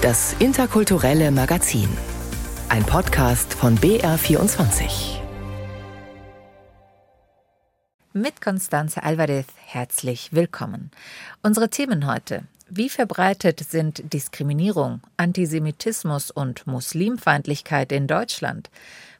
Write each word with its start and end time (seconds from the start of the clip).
Das 0.00 0.36
interkulturelle 0.38 1.32
Magazin. 1.32 1.88
Ein 2.68 2.84
Podcast 2.84 3.52
von 3.52 3.76
BR24. 3.78 5.18
Mit 8.12 8.40
Constanze 8.40 9.02
Alvarez 9.02 9.46
herzlich 9.66 10.32
willkommen. 10.32 10.92
Unsere 11.42 11.68
Themen 11.68 12.06
heute. 12.06 12.44
Wie 12.68 12.88
verbreitet 12.88 13.58
sind 13.58 14.12
Diskriminierung, 14.12 15.00
Antisemitismus 15.16 16.30
und 16.30 16.68
Muslimfeindlichkeit 16.68 17.90
in 17.90 18.06
Deutschland? 18.06 18.70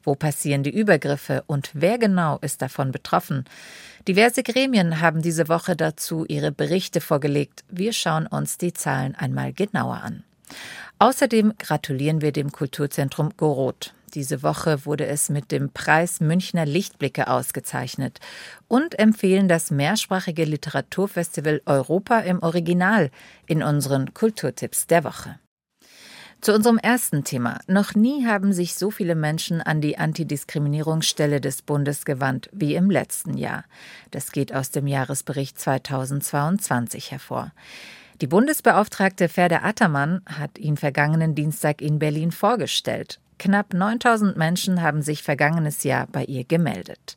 Wo 0.05 0.15
passieren 0.15 0.63
die 0.63 0.71
Übergriffe 0.71 1.43
und 1.49 1.71
wer 1.75 1.99
genau 1.99 2.39
ist 2.39 2.63
davon 2.63 2.93
betroffen? 2.93 3.47
Diverse 4.07 4.45
Gremien 4.45 5.01
haben 5.01 5.23
diese 5.23 5.49
Woche 5.49 5.75
dazu 5.75 6.25
ihre 6.29 6.53
Berichte 6.53 7.01
vorgelegt. 7.01 7.65
Wir 7.69 7.93
schauen 7.93 8.29
uns 8.29 8.59
die 8.59 8.75
Zahlen 8.75 9.17
einmal 9.17 9.53
genauer 9.53 9.97
an. 10.05 10.23
Außerdem 10.99 11.55
gratulieren 11.59 12.21
wir 12.21 12.33
dem 12.33 12.53
Kulturzentrum 12.53 13.31
Goroth. 13.37 13.95
Diese 14.15 14.43
Woche 14.43 14.87
wurde 14.87 15.07
es 15.07 15.29
mit 15.29 15.53
dem 15.53 15.71
Preis 15.71 16.21
Münchner 16.21 16.65
Lichtblicke 16.65 17.29
ausgezeichnet 17.29 18.21
und 18.67 18.99
empfehlen 18.99 19.49
das 19.49 19.71
mehrsprachige 19.71 20.45
Literaturfestival 20.45 21.63
Europa 21.67 22.21
im 22.21 22.43
Original 22.43 23.11
in 23.47 23.63
unseren 23.63 24.15
Kulturtipps 24.15 24.87
der 24.87 25.05
Woche. 25.05 25.39
Zu 26.41 26.55
unserem 26.55 26.79
ersten 26.79 27.25
Thema. 27.25 27.59
Noch 27.67 27.97
nie 27.97 28.25
haben 28.25 28.53
sich 28.53 28.77
so 28.77 28.93
viele 28.93 29.17
Menschen 29.17 29.61
an 29.61 29.81
die 29.81 29.99
Antidiskriminierungsstelle 29.99 31.41
des 31.41 31.63
Bundes 31.63 32.05
gewandt 32.05 32.49
wie 32.53 32.77
im 32.77 32.91
letzten 32.91 33.37
Jahr. 33.37 33.65
Das 34.13 34.31
geht 34.31 34.55
aus 34.55 34.71
dem 34.71 34.87
Jahresbericht 34.87 35.59
2022 35.59 37.11
hervor. 37.11 37.53
Die 38.21 38.27
Bundesbeauftragte 38.27 39.29
Ferda 39.29 39.61
Attermann 39.63 40.23
hat 40.27 40.59
ihn 40.59 40.77
vergangenen 40.77 41.37
Dienstag 41.37 41.81
in 41.81 42.01
Berlin 42.01 42.33
vorgestellt. 42.33 43.21
Knapp 43.39 43.73
9000 43.73 44.37
Menschen 44.37 44.83
haben 44.83 45.03
sich 45.03 45.23
vergangenes 45.23 45.85
Jahr 45.85 46.09
bei 46.11 46.25
ihr 46.25 46.43
gemeldet. 46.43 47.17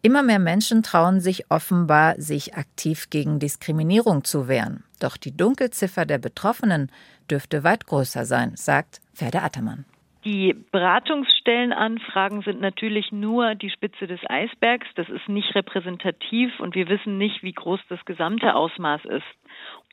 Immer 0.00 0.22
mehr 0.22 0.38
Menschen 0.38 0.82
trauen 0.82 1.20
sich 1.20 1.50
offenbar, 1.50 2.14
sich 2.16 2.54
aktiv 2.54 3.10
gegen 3.10 3.38
Diskriminierung 3.38 4.24
zu 4.24 4.48
wehren. 4.48 4.82
Doch 4.98 5.18
die 5.18 5.36
Dunkelziffer 5.36 6.06
der 6.06 6.18
Betroffenen 6.18 6.90
dürfte 7.30 7.62
weit 7.62 7.86
größer 7.86 8.24
sein, 8.24 8.56
sagt 8.56 9.02
Ferda 9.12 9.42
Attermann. 9.42 9.84
Die 10.24 10.54
Beratungsstellenanfragen 10.72 12.40
sind 12.40 12.62
natürlich 12.62 13.12
nur 13.12 13.54
die 13.56 13.68
Spitze 13.68 14.06
des 14.06 14.20
Eisbergs. 14.26 14.86
Das 14.94 15.10
ist 15.10 15.28
nicht 15.28 15.54
repräsentativ 15.54 16.58
und 16.60 16.74
wir 16.74 16.88
wissen 16.88 17.18
nicht, 17.18 17.42
wie 17.42 17.52
groß 17.52 17.80
das 17.90 18.02
gesamte 18.06 18.54
Ausmaß 18.54 19.04
ist. 19.04 19.26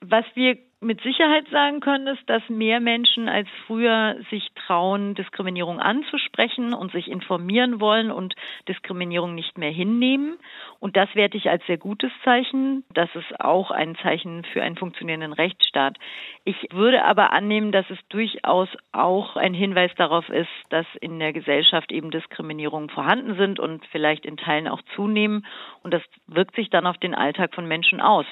Was 0.03 0.25
wir 0.33 0.57
mit 0.83 0.99
Sicherheit 1.01 1.47
sagen 1.51 1.79
können, 1.79 2.07
ist, 2.07 2.27
dass 2.27 2.41
mehr 2.49 2.79
Menschen 2.79 3.29
als 3.29 3.47
früher 3.67 4.15
sich 4.31 4.49
trauen, 4.55 5.13
Diskriminierung 5.13 5.79
anzusprechen 5.79 6.73
und 6.73 6.91
sich 6.91 7.07
informieren 7.07 7.79
wollen 7.79 8.09
und 8.09 8.33
Diskriminierung 8.67 9.35
nicht 9.35 9.59
mehr 9.59 9.69
hinnehmen. 9.69 10.39
Und 10.79 10.97
das 10.97 11.13
werte 11.13 11.37
ich 11.37 11.51
als 11.51 11.63
sehr 11.67 11.77
gutes 11.77 12.11
Zeichen. 12.23 12.83
Das 12.91 13.09
ist 13.13 13.39
auch 13.39 13.69
ein 13.69 13.95
Zeichen 14.01 14.43
für 14.43 14.63
einen 14.63 14.75
funktionierenden 14.75 15.33
Rechtsstaat. 15.33 15.97
Ich 16.45 16.57
würde 16.71 17.05
aber 17.05 17.31
annehmen, 17.31 17.71
dass 17.71 17.87
es 17.91 17.99
durchaus 18.09 18.69
auch 18.91 19.35
ein 19.35 19.53
Hinweis 19.53 19.91
darauf 19.97 20.27
ist, 20.29 20.49
dass 20.69 20.87
in 20.99 21.19
der 21.19 21.31
Gesellschaft 21.31 21.91
eben 21.91 22.09
Diskriminierungen 22.09 22.89
vorhanden 22.89 23.35
sind 23.35 23.59
und 23.59 23.85
vielleicht 23.91 24.25
in 24.25 24.35
Teilen 24.35 24.67
auch 24.67 24.81
zunehmen. 24.95 25.45
Und 25.83 25.93
das 25.93 26.01
wirkt 26.25 26.55
sich 26.55 26.71
dann 26.71 26.87
auf 26.87 26.97
den 26.97 27.13
Alltag 27.13 27.53
von 27.53 27.67
Menschen 27.67 28.01
aus. 28.01 28.25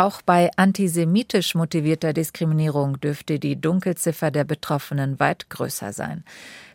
Auch 0.00 0.22
bei 0.22 0.48
antisemitisch 0.54 1.56
motivierter 1.56 2.12
Diskriminierung 2.12 3.00
dürfte 3.00 3.40
die 3.40 3.60
Dunkelziffer 3.60 4.30
der 4.30 4.44
Betroffenen 4.44 5.18
weit 5.18 5.50
größer 5.50 5.92
sein. 5.92 6.22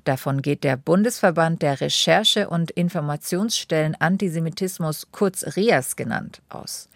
Davon 0.03 0.41
geht 0.41 0.65
der 0.65 0.75
Bundesverband 0.75 1.61
der 1.61 1.79
Recherche- 1.79 2.49
und 2.49 2.69
Informationsstellen 2.71 3.95
Antisemitismus, 3.95 5.07
kurz 5.13 5.55
RIAS 5.55 5.95
genannt, 5.95 6.41
aus. 6.49 6.89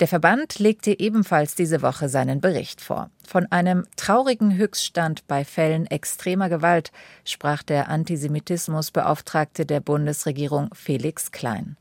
Der 0.00 0.06
Verband 0.06 0.58
legte 0.58 1.00
ebenfalls 1.00 1.54
diese 1.54 1.80
Woche 1.80 2.10
seinen 2.10 2.42
Bericht 2.42 2.82
vor. 2.82 3.10
Von 3.26 3.50
einem 3.50 3.86
traurigen 3.96 4.54
Höchststand 4.54 5.26
bei 5.28 5.46
Fällen 5.46 5.86
extremer 5.86 6.50
Gewalt 6.50 6.92
sprach 7.24 7.62
der 7.62 7.88
Antisemitismusbeauftragte 7.88 9.64
der 9.64 9.80
Bundesregierung 9.80 10.68
Felix 10.74 11.32
Klein 11.32 11.78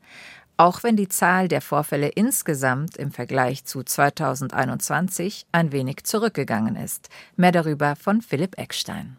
auch 0.57 0.83
wenn 0.83 0.95
die 0.97 1.07
Zahl 1.07 1.47
der 1.47 1.61
Vorfälle 1.61 2.09
insgesamt 2.09 2.97
im 2.97 3.11
Vergleich 3.11 3.63
zu 3.63 3.83
2021 3.83 5.45
ein 5.51 5.71
wenig 5.71 6.03
zurückgegangen 6.03 6.75
ist. 6.75 7.09
Mehr 7.35 7.51
darüber 7.51 7.95
von 7.95 8.21
Philipp 8.21 8.57
Eckstein. 8.57 9.17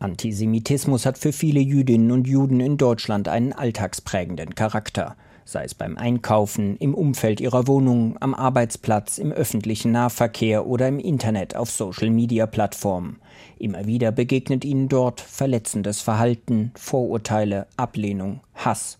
Antisemitismus 0.00 1.06
hat 1.06 1.18
für 1.18 1.32
viele 1.32 1.60
Jüdinnen 1.60 2.10
und 2.10 2.26
Juden 2.26 2.60
in 2.60 2.76
Deutschland 2.76 3.28
einen 3.28 3.52
alltagsprägenden 3.52 4.54
Charakter, 4.54 5.14
sei 5.44 5.64
es 5.64 5.74
beim 5.74 5.98
Einkaufen, 5.98 6.76
im 6.78 6.94
Umfeld 6.94 7.38
ihrer 7.38 7.66
Wohnung, 7.66 8.16
am 8.18 8.34
Arbeitsplatz, 8.34 9.18
im 9.18 9.30
öffentlichen 9.30 9.92
Nahverkehr 9.92 10.66
oder 10.66 10.88
im 10.88 10.98
Internet 10.98 11.54
auf 11.54 11.70
Social-Media-Plattformen. 11.70 13.20
Immer 13.58 13.84
wieder 13.86 14.10
begegnet 14.10 14.64
ihnen 14.64 14.88
dort 14.88 15.20
verletzendes 15.20 16.00
Verhalten, 16.00 16.72
Vorurteile, 16.76 17.66
Ablehnung, 17.76 18.40
Hass 18.54 18.99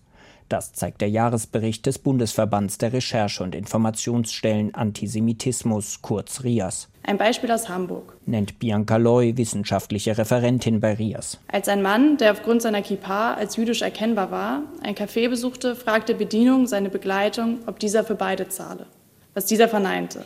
das 0.51 0.73
zeigt 0.73 1.01
der 1.01 1.09
Jahresbericht 1.09 1.85
des 1.85 1.99
Bundesverbands 1.99 2.77
der 2.77 2.93
Recherche- 2.93 3.43
und 3.43 3.55
Informationsstellen 3.55 4.75
Antisemitismus, 4.75 6.01
kurz 6.01 6.43
RIAS. 6.43 6.89
Ein 7.03 7.17
Beispiel 7.17 7.51
aus 7.51 7.69
Hamburg. 7.69 8.15
Nennt 8.25 8.59
Bianca 8.59 8.97
Loy, 8.97 9.35
wissenschaftliche 9.37 10.17
Referentin 10.17 10.79
bei 10.79 10.93
RIAS. 10.93 11.39
Als 11.47 11.67
ein 11.67 11.81
Mann, 11.81 12.17
der 12.17 12.31
aufgrund 12.31 12.61
seiner 12.61 12.81
Kippa 12.81 13.33
als 13.33 13.55
jüdisch 13.55 13.81
erkennbar 13.81 14.29
war, 14.29 14.63
ein 14.83 14.95
Café 14.95 15.29
besuchte, 15.29 15.75
fragte 15.75 16.13
Bedienung 16.13 16.67
seine 16.67 16.89
Begleitung, 16.89 17.59
ob 17.65 17.79
dieser 17.79 18.03
für 18.03 18.15
beide 18.15 18.49
zahle. 18.49 18.85
Was 19.33 19.45
dieser 19.45 19.69
verneinte. 19.69 20.25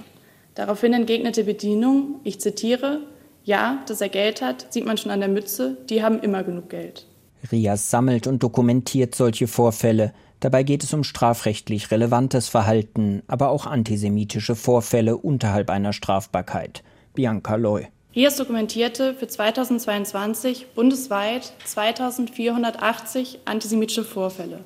Daraufhin 0.55 0.93
entgegnete 0.93 1.43
Bedienung, 1.43 2.19
ich 2.23 2.39
zitiere, 2.39 3.01
ja, 3.43 3.83
dass 3.87 4.01
er 4.01 4.09
Geld 4.09 4.41
hat, 4.41 4.73
sieht 4.73 4.85
man 4.85 4.97
schon 4.97 5.11
an 5.11 5.19
der 5.19 5.29
Mütze, 5.29 5.77
die 5.89 6.01
haben 6.01 6.19
immer 6.19 6.43
genug 6.43 6.69
Geld. 6.69 7.05
RIAS 7.51 7.89
sammelt 7.89 8.27
und 8.27 8.43
dokumentiert 8.43 9.15
solche 9.15 9.47
Vorfälle. 9.47 10.13
Dabei 10.39 10.63
geht 10.63 10.83
es 10.83 10.93
um 10.93 11.03
strafrechtlich 11.03 11.91
relevantes 11.91 12.49
Verhalten, 12.49 13.23
aber 13.27 13.49
auch 13.49 13.65
antisemitische 13.65 14.55
Vorfälle 14.55 15.17
unterhalb 15.17 15.69
einer 15.69 15.93
Strafbarkeit. 15.93 16.83
Bianca 17.13 17.55
Loy. 17.55 17.87
RIAS 18.15 18.37
dokumentierte 18.37 19.13
für 19.13 19.27
2022 19.27 20.67
bundesweit 20.73 21.53
2480 21.65 23.39
antisemitische 23.45 24.05
Vorfälle. 24.05 24.59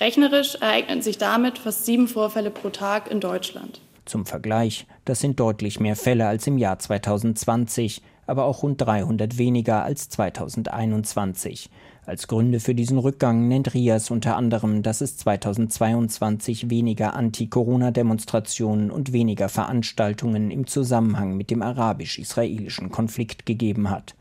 Rechnerisch 0.00 0.56
ereignen 0.56 1.02
sich 1.02 1.18
damit 1.18 1.58
fast 1.58 1.86
sieben 1.86 2.08
Vorfälle 2.08 2.50
pro 2.50 2.70
Tag 2.70 3.10
in 3.10 3.20
Deutschland. 3.20 3.80
Zum 4.04 4.24
Vergleich, 4.24 4.86
das 5.04 5.20
sind 5.20 5.40
deutlich 5.40 5.80
mehr 5.80 5.96
Fälle 5.96 6.26
als 6.26 6.46
im 6.46 6.58
Jahr 6.58 6.78
2020 6.78 8.02
aber 8.26 8.44
auch 8.44 8.62
rund 8.62 8.80
300 8.80 9.38
weniger 9.38 9.84
als 9.84 10.08
2021. 10.08 11.70
Als 12.06 12.28
Gründe 12.28 12.60
für 12.60 12.74
diesen 12.74 12.98
Rückgang 12.98 13.48
nennt 13.48 13.74
Rias 13.74 14.12
unter 14.12 14.36
anderem, 14.36 14.82
dass 14.82 15.00
es 15.00 15.16
2022 15.16 16.70
weniger 16.70 17.14
Anti-Corona-Demonstrationen 17.14 18.92
und 18.92 19.12
weniger 19.12 19.48
Veranstaltungen 19.48 20.52
im 20.52 20.68
Zusammenhang 20.68 21.36
mit 21.36 21.50
dem 21.50 21.62
arabisch-israelischen 21.62 22.90
Konflikt 22.90 23.44
gegeben 23.44 23.90
hat. 23.90 24.14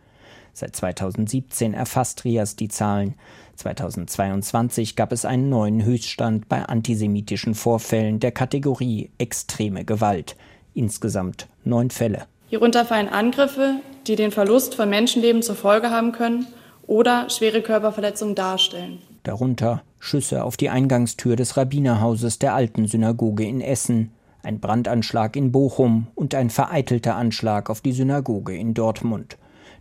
Seit 0.54 0.76
2017 0.76 1.74
erfasst 1.74 2.24
Rias 2.24 2.56
die 2.56 2.70
Zahlen. 2.70 3.16
2022 3.58 4.96
gab 4.96 5.12
es 5.12 5.26
einen 5.26 5.50
neuen 5.50 5.84
Höchststand 5.84 6.50
bei 6.50 6.64
antisemitischen 6.64 7.56
Vorfällen 7.56 8.20
der 8.20 8.32
Kategorie 8.32 9.12
extreme 9.18 9.86
Gewalt. 9.86 10.38
Insgesamt 10.74 11.50
neun 11.66 11.90
Fälle. 11.90 12.26
Hierunter 12.48 12.86
fallen 12.86 13.10
Angriffe, 13.10 13.82
die 14.06 14.16
den 14.16 14.32
Verlust 14.32 14.76
von 14.76 14.90
Menschenleben 14.90 15.42
zur 15.42 15.56
Folge 15.56 15.90
haben 15.90 16.12
können 16.12 16.46
oder 16.86 17.30
schwere 17.30 17.62
Körperverletzungen 17.62 18.36
darstellen. 18.36 19.00
Darunter 19.24 19.82
Schüsse 19.98 20.44
auf 20.44 20.56
die 20.56 20.70
Eingangstür 20.70 21.36
des 21.36 21.58
Rabbinerhauses 21.58 22.38
der 22.38 22.54
alten 22.54 22.88
Synagoge 22.88 23.44
in 23.44 23.62
Essen, 23.62 24.12
ein 24.44 24.60
Brandanschlag 24.60 25.36
in 25.36 25.52
Bochum 25.52 26.06
und 26.14 26.36
ein 26.36 26.52
vereitelter 26.52 27.16
Anschlag 27.16 27.72
auf 27.72 27.82
die 27.82 27.94
Synagoge 27.94 28.56
in 28.56 28.76
Dortmund. 28.76 29.38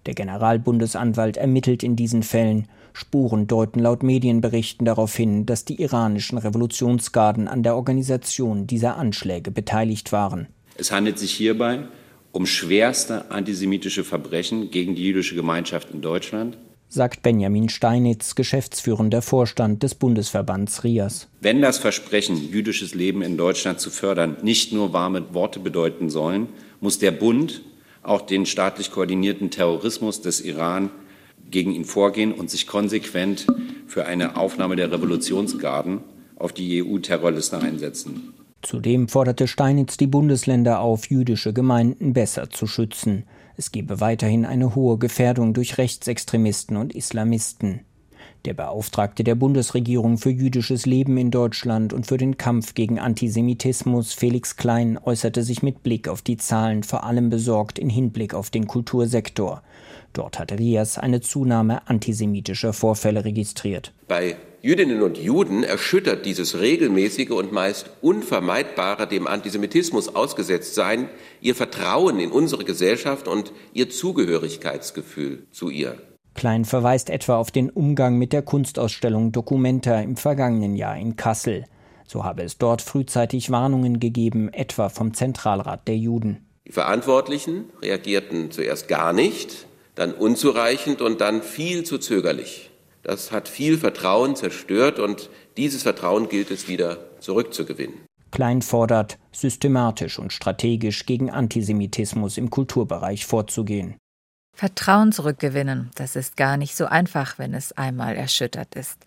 Der 0.06 0.14
Generalbundesanwalt 0.14 1.37
ermittelt 1.37 1.82
in 1.82 1.96
diesen 1.96 2.22
Fällen. 2.22 2.69
Spuren 2.94 3.46
deuten 3.46 3.81
laut 3.81 4.02
Medienberichten 4.02 4.87
darauf 4.87 5.14
hin, 5.14 5.44
dass 5.44 5.67
die 5.67 5.82
iranischen 5.82 6.38
Revolutionsgarden 6.38 7.49
an 7.49 7.62
der 7.62 7.76
Organisation 7.76 8.67
dieser 8.67 8.96
Anschläge 8.96 9.50
beteiligt 9.50 10.12
waren. 10.12 10.46
Es 10.76 10.93
handelt 10.93 11.19
sich 11.19 11.32
hierbei 11.32 11.81
um 12.34 12.46
schwerste 12.46 13.31
antisemitische 13.31 14.02
Verbrechen 14.02 14.70
gegen 14.70 14.96
die 14.96 15.04
jüdische 15.04 15.36
Gemeinschaft 15.36 15.92
in 15.92 16.02
Deutschland, 16.02 16.58
sagt 16.88 17.22
Benjamin 17.22 17.69
Steinitz, 17.69 18.34
geschäftsführender 18.34 19.22
Vorstand 19.22 19.82
des 19.84 19.94
Bundesverbands 19.94 20.82
RIAS. 20.82 21.28
Wenn 21.40 21.62
das 21.62 21.78
Versprechen, 21.78 22.36
jüdisches 22.50 22.94
Leben 22.94 23.22
in 23.22 23.36
Deutschland 23.36 23.78
zu 23.78 23.88
fördern, 23.88 24.36
nicht 24.42 24.72
nur 24.72 24.92
warme 24.92 25.32
Worte 25.32 25.60
bedeuten 25.60 26.10
sollen, 26.10 26.48
muss 26.81 26.98
der 26.98 27.12
Bund 27.12 27.62
auch 28.02 28.20
den 28.20 28.46
staatlich 28.46 28.90
koordinierten 28.90 29.50
Terrorismus 29.50 30.20
des 30.20 30.40
Iran 30.40 30.90
gegen 31.50 31.72
ihn 31.72 31.84
vorgehen 31.84 32.32
und 32.32 32.50
sich 32.50 32.66
konsequent 32.66 33.46
für 33.86 34.06
eine 34.06 34.36
Aufnahme 34.36 34.75
der 34.75 34.90
Revolutionsgarden 34.90 36.00
auf 36.36 36.52
die 36.52 36.82
EU-Terrorliste 36.82 37.58
einsetzen. 37.58 38.34
Zudem 38.64 39.08
forderte 39.08 39.46
Steinitz 39.46 39.99
die 39.99 40.06
Bundesländer 40.06 40.81
auf, 40.81 41.11
jüdische 41.11 41.52
Gemeinden 41.52 42.14
besser 42.14 42.49
zu 42.49 42.66
schützen. 42.66 43.25
Es 43.58 43.72
gebe 43.72 44.00
weiterhin 44.00 44.46
eine 44.46 44.75
hohe 44.75 44.96
Gefährdung 44.96 45.52
durch 45.52 45.76
Rechtsextremisten 45.76 46.78
und 46.78 46.94
Islamisten. 46.94 47.81
Der 48.46 48.55
Beauftragte 48.55 49.22
der 49.22 49.34
Bundesregierung 49.34 50.16
für 50.16 50.31
jüdisches 50.31 50.87
Leben 50.87 51.19
in 51.19 51.31
Deutschland 51.31 51.93
und 51.93 52.06
für 52.06 52.16
den 52.16 52.38
Kampf 52.38 52.72
gegen 52.75 52.99
Antisemitismus, 52.99 54.14
Felix 54.14 54.56
Klein, 54.56 54.99
äußerte 55.02 55.43
sich 55.43 55.62
mit 55.62 55.82
Blick 55.82 56.08
auf 56.08 56.22
die 56.22 56.38
Zahlen 56.38 56.84
vor 56.84 57.05
allem 57.05 57.28
besorgt 57.28 57.78
in 57.78 57.90
Hinblick 57.90 58.32
auf 58.32 58.49
den 58.49 58.67
Kultursektor. 58.67 59.62
Dort 60.14 60.38
hat 60.38 60.52
Rias 60.52 60.96
eine 60.96 61.20
Zunahme 61.20 61.87
antisemitischer 61.87 62.72
Vorfälle 62.72 63.26
registriert. 63.26 63.93
Bei 64.08 64.37
Jüdinnen 64.64 65.02
und 65.02 65.19
Juden 65.19 65.62
erschüttert 65.62 66.25
dieses 66.25 66.58
regelmäßige 66.58 67.32
und 67.32 67.52
meist 67.52 67.90
unvermeidbare 68.00 69.06
dem 69.06 69.26
Antisemitismus 69.26 70.14
ausgesetzt 70.14 70.75
sein 70.75 71.11
ihr 71.43 71.55
Vertrauen 71.55 72.19
in 72.19 72.32
unsere 72.32 72.64
Gesellschaft 72.64 73.28
und 73.28 73.52
ihr 73.75 73.90
Zugehörigkeitsgefühl 73.90 75.46
zu 75.50 75.69
ihr. 75.69 75.99
Klein 76.32 76.64
verweist 76.64 77.11
etwa 77.11 77.37
auf 77.37 77.50
den 77.50 77.69
Umgang 77.69 78.16
mit 78.16 78.32
der 78.32 78.40
Kunstausstellung 78.40 79.32
Documenta 79.32 80.00
im 80.00 80.16
vergangenen 80.16 80.76
Jahr 80.76 80.96
in 80.96 81.17
Kassel. 81.17 81.67
So 82.06 82.25
habe 82.25 82.43
es 82.43 82.56
dort 82.56 82.81
frühzeitig 82.81 83.50
Warnungen 83.50 84.00
gegeben, 84.00 84.49
etwa 84.50 84.88
vom 84.88 85.12
Zentralrat 85.12 85.87
der 85.87 85.99
Juden. 85.99 86.46
Die 86.67 86.72
Verantwortlichen 86.72 87.67
reagierten 87.82 88.50
zuerst 88.50 88.88
gar 88.88 89.12
nicht, 89.12 89.67
dann 89.94 90.14
unzureichend 90.14 91.02
und 91.02 91.20
dann 91.20 91.43
viel 91.43 91.84
zu 91.84 91.99
zögerlich. 91.99 92.70
Das 93.05 93.31
hat 93.33 93.49
viel 93.49 93.79
Vertrauen 93.79 94.35
zerstört 94.35 94.99
und 94.99 95.31
dieses 95.56 95.83
Vertrauen 95.83 96.29
gilt 96.29 96.51
es 96.51 96.69
wieder 96.69 96.99
zurückzugewinnen. 97.21 98.06
Klein 98.31 98.62
fordert, 98.62 99.19
systematisch 99.31 100.19
und 100.19 100.33
strategisch 100.33 101.06
gegen 101.06 101.31
Antisemitismus 101.31 102.39
im 102.39 102.51
Kulturbereich 102.51 103.27
vorzugehen. 103.27 103.97
Vertrauen 104.56 105.12
zurückgewinnen, 105.12 105.91
das 105.95 106.17
ist 106.17 106.37
gar 106.37 106.56
nicht 106.56 106.77
so 106.77 106.87
einfach, 106.87 107.39
wenn 107.39 107.55
es 107.55 107.73
einmal 107.73 108.17
erschüttert 108.17 108.75
ist. 108.75 108.99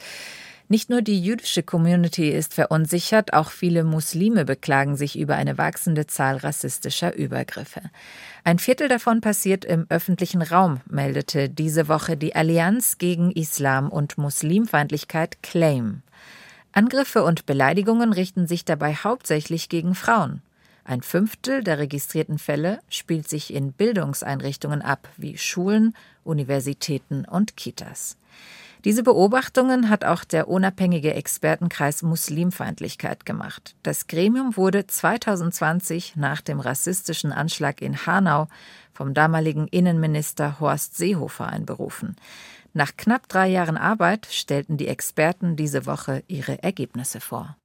Nicht 0.70 0.90
nur 0.90 1.02
die 1.02 1.22
jüdische 1.22 1.64
Community 1.64 2.30
ist 2.30 2.54
verunsichert, 2.54 3.32
auch 3.32 3.52
viele 3.52 3.86
Muslime 3.86 4.44
beklagen 4.44 4.98
sich 4.98 5.18
über 5.18 5.36
eine 5.36 5.58
wachsende 5.58 6.08
Zahl 6.08 6.36
rassistischer 6.36 7.16
Übergriffe. 7.16 7.84
Ein 8.44 8.60
Viertel 8.60 8.90
davon 8.90 9.22
passiert 9.22 9.64
im 9.64 9.86
öffentlichen 9.88 10.42
Raum, 10.42 10.82
meldete 10.90 11.48
diese 11.48 11.88
Woche 11.88 12.18
die 12.18 12.36
Allianz 12.36 12.98
gegen 12.98 13.32
Islam 13.32 13.90
und 13.90 14.18
Muslimfeindlichkeit 14.18 15.42
Claim. 15.42 16.02
Angriffe 16.74 17.24
und 17.24 17.46
Beleidigungen 17.46 18.12
richten 18.12 18.46
sich 18.46 18.66
dabei 18.66 18.94
hauptsächlich 18.94 19.70
gegen 19.70 19.96
Frauen. 19.96 20.42
Ein 20.84 21.02
Fünftel 21.02 21.64
der 21.64 21.80
registrierten 21.80 22.40
Fälle 22.40 22.80
spielt 22.90 23.30
sich 23.30 23.54
in 23.54 23.72
Bildungseinrichtungen 23.72 24.82
ab, 24.82 25.08
wie 25.16 25.38
Schulen, 25.38 25.96
Universitäten 26.26 27.24
und 27.26 27.56
Kitas. 27.56 28.18
Diese 28.86 29.04
Beobachtungen 29.04 29.90
hat 29.90 30.06
auch 30.06 30.24
der 30.24 30.48
unabhängige 30.48 31.14
Expertenkreis 31.14 32.04
Muslimfeindlichkeit 32.04 33.26
gemacht. 33.26 33.76
Das 33.84 34.08
Gremium 34.08 34.56
wurde 34.56 34.86
2020 34.86 36.16
nach 36.16 36.42
dem 36.42 36.60
rassistischen 36.60 37.32
Anschlag 37.32 37.82
in 37.82 38.06
Hanau 38.06 38.48
vom 38.94 39.14
damaligen 39.14 39.68
Innenminister 39.68 40.60
Horst 40.60 40.96
Seehofer 40.98 41.48
einberufen. 41.48 42.16
Nach 42.74 42.96
knapp 42.96 43.28
drei 43.28 43.48
Jahren 43.48 43.78
Arbeit 43.78 44.28
stellten 44.30 44.78
die 44.78 44.88
Experten 44.88 45.56
diese 45.56 45.86
Woche 45.86 46.24
ihre 46.28 46.62
Ergebnisse 46.62 47.20
vor. 47.20 47.58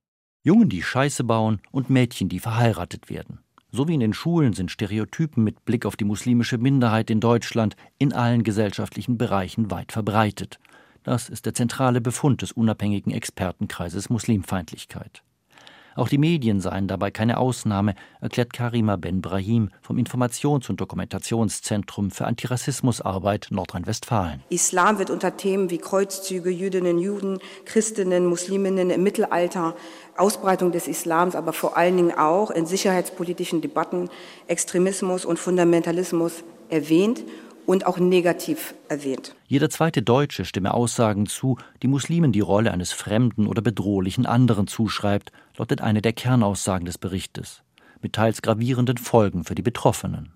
Jungen, 0.43 0.69
die 0.71 0.83
Scheiße 0.83 1.25
bauen 1.25 1.61
und 1.71 1.91
Mädchen, 1.91 2.29
die 2.29 2.41
verheiratet 2.41 3.11
werden. 3.11 3.39
So 3.71 3.89
wie 3.89 3.95
in 3.95 4.01
den 4.01 4.13
Schulen 4.13 4.53
sind 4.53 4.71
Stereotypen 4.71 5.45
mit 5.45 5.65
Blick 5.65 5.87
auf 5.87 5.97
die 5.97 6.05
muslimische 6.05 6.59
Minderheit 6.59 7.11
in 7.11 7.21
Deutschland 7.21 7.77
in 7.99 8.13
allen 8.13 8.43
gesellschaftlichen 8.43 9.17
Bereichen 9.19 9.71
weit 9.71 9.93
verbreitet. 9.93 10.59
Das 11.05 11.29
ist 11.29 11.47
der 11.47 11.55
zentrale 11.55 12.01
Befund 12.01 12.43
des 12.43 12.53
unabhängigen 12.53 13.13
Expertenkreises 13.13 14.11
Muslimfeindlichkeit. 14.11 15.23
Auch 15.95 16.09
die 16.09 16.19
Medien 16.19 16.61
seien 16.61 16.89
dabei 16.89 17.11
keine 17.11 17.37
Ausnahme, 17.37 17.95
erklärt 18.21 18.53
Karima 18.53 18.97
Ben-Brahim 18.97 19.69
vom 19.83 19.99
Informations- 19.99 20.71
und 20.71 20.81
Dokumentationszentrum 20.81 22.11
für 22.11 22.25
Antirassismusarbeit 22.25 23.49
Nordrhein-Westfalen. 23.51 24.43
Islam 24.49 24.99
wird 24.99 25.11
unter 25.11 25.37
Themen 25.37 25.69
wie 25.71 25.79
Kreuzzüge, 25.79 26.49
Jüdinnen, 26.49 26.99
Juden, 26.99 27.41
Christinnen, 27.67 28.25
Musliminnen 28.25 28.89
im 28.89 29.03
Mittelalter, 29.03 29.75
Ausbreitung 30.17 30.73
des 30.73 30.89
Islams, 30.89 31.35
aber 31.35 31.53
vor 31.53 31.77
allen 31.77 31.97
Dingen 31.97 32.17
auch 32.17 32.51
in 32.51 32.65
sicherheitspolitischen 32.65 33.61
Debatten 33.61 34.09
Extremismus 34.47 35.27
und 35.27 35.39
Fundamentalismus 35.39 36.43
erwähnt 36.71 37.23
und 37.67 37.87
auch 37.87 37.99
negativ 37.99 38.75
erwähnt. 38.89 39.35
Jeder 39.47 39.71
zweite 39.71 40.03
Deutsche 40.03 40.45
stimme 40.45 40.75
Aussagen 40.75 41.27
zu, 41.27 41.59
die 41.83 41.89
Muslimen 41.89 42.33
die 42.33 42.41
Rolle 42.41 42.73
eines 42.73 42.93
fremden 42.93 43.47
oder 43.47 43.63
bedrohlichen 43.63 44.27
anderen 44.27 44.67
zuschreibt, 44.67 45.33
lautet 45.57 45.81
eine 45.81 46.03
der 46.03 46.13
Kernaussagen 46.13 46.87
des 46.87 46.99
Berichtes, 46.99 47.63
mit 48.01 48.15
teils 48.15 48.43
gravierenden 48.43 48.99
Folgen 48.99 49.45
für 49.45 49.55
die 49.55 49.63
Betroffenen. 49.63 50.33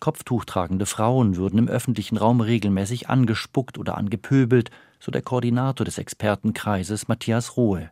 Kopftuchtragende 0.00 0.86
Frauen 0.86 1.36
würden 1.36 1.58
im 1.58 1.68
öffentlichen 1.68 2.18
Raum 2.18 2.40
regelmäßig 2.40 3.08
angespuckt 3.08 3.78
oder 3.78 3.96
angepöbelt, 3.96 4.70
so 5.00 5.10
der 5.10 5.22
Koordinator 5.22 5.84
des 5.84 5.98
Expertenkreises 5.98 7.08
Matthias 7.08 7.56
Rohe. 7.56 7.90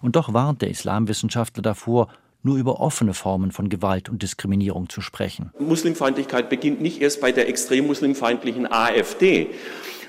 Und 0.00 0.16
doch 0.16 0.32
warnt 0.32 0.62
der 0.62 0.70
Islamwissenschaftler 0.70 1.62
davor, 1.62 2.08
nur 2.42 2.56
über 2.56 2.80
offene 2.80 3.14
Formen 3.14 3.50
von 3.50 3.68
Gewalt 3.68 4.08
und 4.08 4.22
Diskriminierung 4.22 4.88
zu 4.88 5.00
sprechen. 5.00 5.50
Muslimfeindlichkeit 5.58 6.48
beginnt 6.48 6.80
nicht 6.80 7.00
erst 7.00 7.20
bei 7.20 7.32
der 7.32 7.48
extrem 7.48 7.86
muslimfeindlichen 7.86 8.70
AfD, 8.70 9.48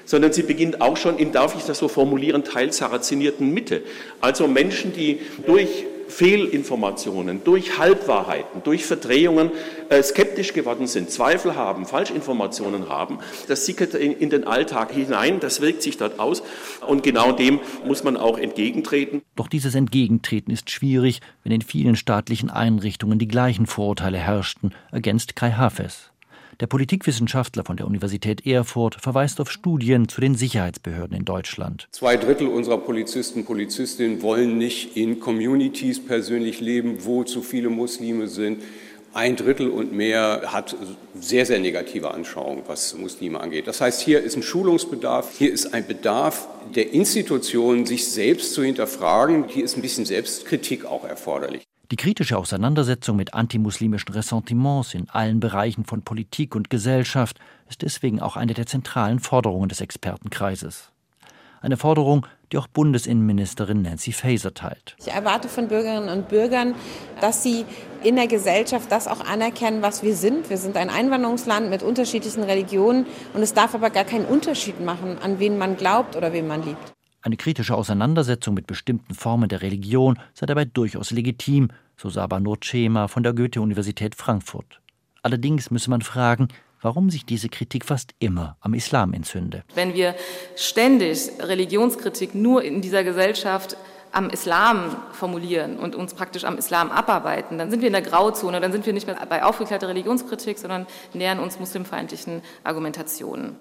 sondern 0.05 0.33
sie 0.33 0.43
beginnt 0.43 0.81
auch 0.81 0.97
schon 0.97 1.17
in, 1.17 1.31
darf 1.31 1.55
ich 1.55 1.63
das 1.63 1.79
so 1.79 1.87
formulieren, 1.87 2.43
teilsarazinierten 2.43 3.53
Mitte. 3.53 3.83
Also 4.21 4.47
Menschen, 4.47 4.93
die 4.93 5.19
durch 5.45 5.85
Fehlinformationen, 6.07 7.43
durch 7.43 7.77
Halbwahrheiten, 7.77 8.63
durch 8.63 8.85
Verdrehungen 8.85 9.51
äh, 9.89 10.01
skeptisch 10.03 10.53
geworden 10.53 10.87
sind, 10.87 11.11
Zweifel 11.11 11.55
haben, 11.55 11.85
Falschinformationen 11.85 12.89
haben. 12.89 13.19
Das 13.47 13.65
sickert 13.65 13.93
in, 13.93 14.13
in 14.13 14.29
den 14.29 14.45
Alltag 14.45 14.91
hinein, 14.91 15.39
das 15.39 15.61
wirkt 15.61 15.81
sich 15.81 15.97
dort 15.97 16.19
aus 16.19 16.43
und 16.85 17.03
genau 17.03 17.31
dem 17.31 17.59
muss 17.85 18.03
man 18.03 18.17
auch 18.17 18.37
entgegentreten. 18.37 19.21
Doch 19.35 19.47
dieses 19.47 19.75
Entgegentreten 19.75 20.51
ist 20.51 20.69
schwierig, 20.69 21.21
wenn 21.43 21.51
in 21.51 21.61
vielen 21.61 21.95
staatlichen 21.95 22.49
Einrichtungen 22.49 23.19
die 23.19 23.27
gleichen 23.27 23.65
Vorurteile 23.65 24.17
herrschten, 24.17 24.73
ergänzt 24.91 25.35
Kai 25.35 25.51
Hafes. 25.51 26.11
Der 26.59 26.65
Politikwissenschaftler 26.65 27.63
von 27.63 27.77
der 27.77 27.85
Universität 27.85 28.47
Erfurt 28.47 28.95
verweist 28.99 29.39
auf 29.39 29.51
Studien 29.51 30.09
zu 30.09 30.21
den 30.21 30.33
Sicherheitsbehörden 30.33 31.15
in 31.15 31.23
Deutschland. 31.23 31.87
Zwei 31.91 32.17
Drittel 32.17 32.47
unserer 32.47 32.79
Polizisten 32.79 33.41
und 33.41 33.45
Polizistinnen 33.45 34.23
wollen 34.23 34.57
nicht 34.57 34.97
in 34.97 35.19
Communities 35.19 36.03
persönlich 36.03 36.59
leben, 36.59 37.05
wo 37.05 37.23
zu 37.23 37.43
viele 37.43 37.69
Muslime 37.69 38.27
sind. 38.27 38.63
Ein 39.13 39.35
Drittel 39.35 39.69
und 39.69 39.93
mehr 39.93 40.51
hat 40.51 40.75
sehr, 41.19 41.45
sehr 41.45 41.59
negative 41.59 42.11
Anschauungen, 42.11 42.63
was 42.65 42.97
Muslime 42.97 43.39
angeht. 43.39 43.67
Das 43.67 43.79
heißt, 43.79 44.01
hier 44.01 44.23
ist 44.23 44.35
ein 44.35 44.43
Schulungsbedarf, 44.43 45.37
hier 45.37 45.53
ist 45.53 45.75
ein 45.75 45.85
Bedarf 45.85 46.47
der 46.75 46.91
Institutionen, 46.91 47.85
sich 47.85 48.07
selbst 48.07 48.55
zu 48.55 48.63
hinterfragen. 48.63 49.45
Hier 49.47 49.63
ist 49.63 49.77
ein 49.77 49.83
bisschen 49.83 50.05
Selbstkritik 50.05 50.85
auch 50.85 51.03
erforderlich. 51.03 51.67
Die 51.89 51.95
kritische 51.95 52.37
Auseinandersetzung 52.37 53.15
mit 53.15 53.33
antimuslimischen 53.33 54.13
Ressentiments 54.13 54.93
in 54.93 55.09
allen 55.09 55.39
Bereichen 55.39 55.85
von 55.85 56.01
Politik 56.01 56.53
und 56.53 56.69
Gesellschaft 56.69 57.39
ist 57.69 57.81
deswegen 57.81 58.21
auch 58.21 58.35
eine 58.35 58.53
der 58.53 58.65
zentralen 58.65 59.19
Forderungen 59.19 59.69
des 59.69 59.79
Expertenkreises. 59.79 60.91
Eine 61.61 61.77
Forderung, 61.77 62.27
die 62.51 62.57
auch 62.57 62.67
Bundesinnenministerin 62.67 63.83
Nancy 63.83 64.11
Faeser 64.11 64.53
teilt. 64.53 64.97
Ich 64.99 65.07
erwarte 65.07 65.47
von 65.47 65.69
Bürgerinnen 65.69 66.09
und 66.09 66.27
Bürgern, 66.27 66.75
dass 67.21 67.41
sie 67.41 67.65
in 68.03 68.17
der 68.17 68.27
Gesellschaft 68.27 68.91
das 68.91 69.07
auch 69.07 69.21
anerkennen, 69.21 69.81
was 69.81 70.03
wir 70.03 70.15
sind. 70.15 70.49
Wir 70.49 70.57
sind 70.57 70.75
ein 70.75 70.89
Einwanderungsland 70.89 71.69
mit 71.69 71.83
unterschiedlichen 71.83 72.43
Religionen 72.43 73.05
und 73.33 73.41
es 73.41 73.53
darf 73.53 73.73
aber 73.73 73.91
gar 73.91 74.03
keinen 74.03 74.25
Unterschied 74.25 74.81
machen, 74.83 75.17
an 75.23 75.39
wen 75.39 75.57
man 75.57 75.77
glaubt 75.77 76.17
oder 76.17 76.33
wen 76.33 76.47
man 76.47 76.63
liebt. 76.63 76.96
Eine 77.21 77.37
kritische 77.37 77.75
Auseinandersetzung 77.75 78.53
mit 78.53 78.67
bestimmten 78.67 79.13
Formen 79.13 79.49
der 79.49 79.61
Religion 79.61 80.19
sei 80.33 80.45
dabei 80.45 80.65
durchaus 80.65 81.11
legitim, 81.11 81.69
so 81.97 82.09
Saba 82.09 82.39
Nurcema 82.39 83.07
von 83.07 83.23
der 83.23 83.33
Goethe-Universität 83.33 84.15
Frankfurt. 84.15 84.81
Allerdings 85.23 85.71
müsse 85.71 85.89
man 85.89 86.01
fragen, 86.01 86.47
warum 86.81 87.09
sich 87.09 87.25
diese 87.25 87.49
Kritik 87.49 87.85
fast 87.85 88.13
immer 88.19 88.55
am 88.61 88.73
Islam 88.73 89.13
entzünde. 89.13 89.63
Wenn 89.73 89.93
wir 89.93 90.15
ständig 90.55 91.31
Religionskritik 91.39 92.35
nur 92.35 92.63
in 92.63 92.81
dieser 92.81 93.03
Gesellschaft 93.03 93.75
am 94.11 94.29
Islam 94.29 94.95
formulieren 95.11 95.77
und 95.77 95.95
uns 95.95 96.13
praktisch 96.13 96.45
am 96.45 96.57
Islam 96.57 96.91
abarbeiten, 96.91 97.57
dann 97.57 97.69
sind 97.71 97.81
wir 97.81 97.87
in 97.87 97.93
der 97.93 98.01
Grauzone, 98.01 98.61
dann 98.61 98.71
sind 98.71 98.85
wir 98.85 98.93
nicht 98.93 99.07
mehr 99.07 99.17
bei 99.27 99.43
aufgeklärter 99.43 99.89
Religionskritik, 99.89 100.57
sondern 100.57 100.87
nähern 101.13 101.39
uns 101.39 101.59
muslimfeindlichen 101.59 102.41
Argumentationen. 102.63 103.57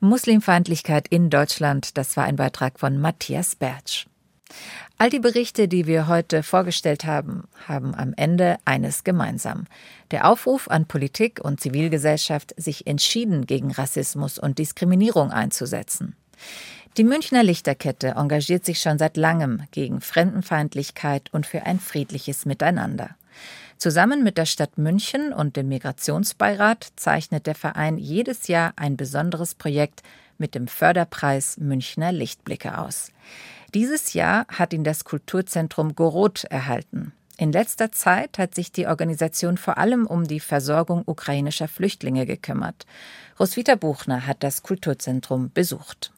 Muslimfeindlichkeit 0.00 1.08
in 1.08 1.28
Deutschland, 1.28 1.98
das 1.98 2.16
war 2.16 2.24
ein 2.24 2.36
Beitrag 2.36 2.80
von 2.80 2.98
Matthias 2.98 3.54
Bertsch. 3.54 4.06
All 4.96 5.10
die 5.10 5.20
Berichte, 5.20 5.68
die 5.68 5.86
wir 5.86 6.08
heute 6.08 6.42
vorgestellt 6.42 7.04
haben, 7.04 7.44
haben 7.68 7.94
am 7.94 8.14
Ende 8.16 8.56
eines 8.64 9.04
gemeinsam. 9.04 9.66
Der 10.10 10.26
Aufruf 10.26 10.68
an 10.68 10.86
Politik 10.86 11.40
und 11.42 11.60
Zivilgesellschaft, 11.60 12.54
sich 12.56 12.86
entschieden 12.86 13.46
gegen 13.46 13.72
Rassismus 13.72 14.38
und 14.38 14.58
Diskriminierung 14.58 15.30
einzusetzen. 15.30 16.16
Die 16.96 17.04
Münchner 17.04 17.42
Lichterkette 17.42 18.14
engagiert 18.16 18.64
sich 18.64 18.80
schon 18.80 18.98
seit 18.98 19.18
langem 19.18 19.64
gegen 19.70 20.00
Fremdenfeindlichkeit 20.00 21.28
und 21.32 21.46
für 21.46 21.64
ein 21.64 21.78
friedliches 21.78 22.46
Miteinander. 22.46 23.16
Zusammen 23.80 24.22
mit 24.22 24.36
der 24.36 24.44
Stadt 24.44 24.76
München 24.76 25.32
und 25.32 25.56
dem 25.56 25.68
Migrationsbeirat 25.68 26.92
zeichnet 26.96 27.46
der 27.46 27.54
Verein 27.54 27.96
jedes 27.96 28.46
Jahr 28.46 28.74
ein 28.76 28.98
besonderes 28.98 29.54
Projekt 29.54 30.02
mit 30.36 30.54
dem 30.54 30.68
Förderpreis 30.68 31.56
Münchner 31.56 32.12
Lichtblicke 32.12 32.76
aus. 32.76 33.10
Dieses 33.72 34.12
Jahr 34.12 34.46
hat 34.48 34.74
ihn 34.74 34.84
das 34.84 35.04
Kulturzentrum 35.04 35.94
Gorod 35.94 36.44
erhalten. 36.44 37.14
In 37.38 37.52
letzter 37.52 37.90
Zeit 37.90 38.36
hat 38.36 38.54
sich 38.54 38.70
die 38.70 38.86
Organisation 38.86 39.56
vor 39.56 39.78
allem 39.78 40.06
um 40.06 40.24
die 40.24 40.40
Versorgung 40.40 41.02
ukrainischer 41.06 41.66
Flüchtlinge 41.66 42.26
gekümmert. 42.26 42.84
Roswitha 43.38 43.76
Buchner 43.76 44.26
hat 44.26 44.42
das 44.42 44.62
Kulturzentrum 44.62 45.52
besucht. 45.54 46.12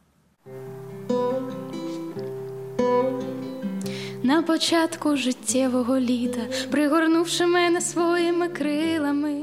На 4.24 4.42
початку 4.42 5.18
життєвого 5.18 6.00
літа, 6.00 6.42
пригорнувши 6.72 7.46
мене 7.46 7.82
своїми 7.82 8.48
крилами. 8.48 9.34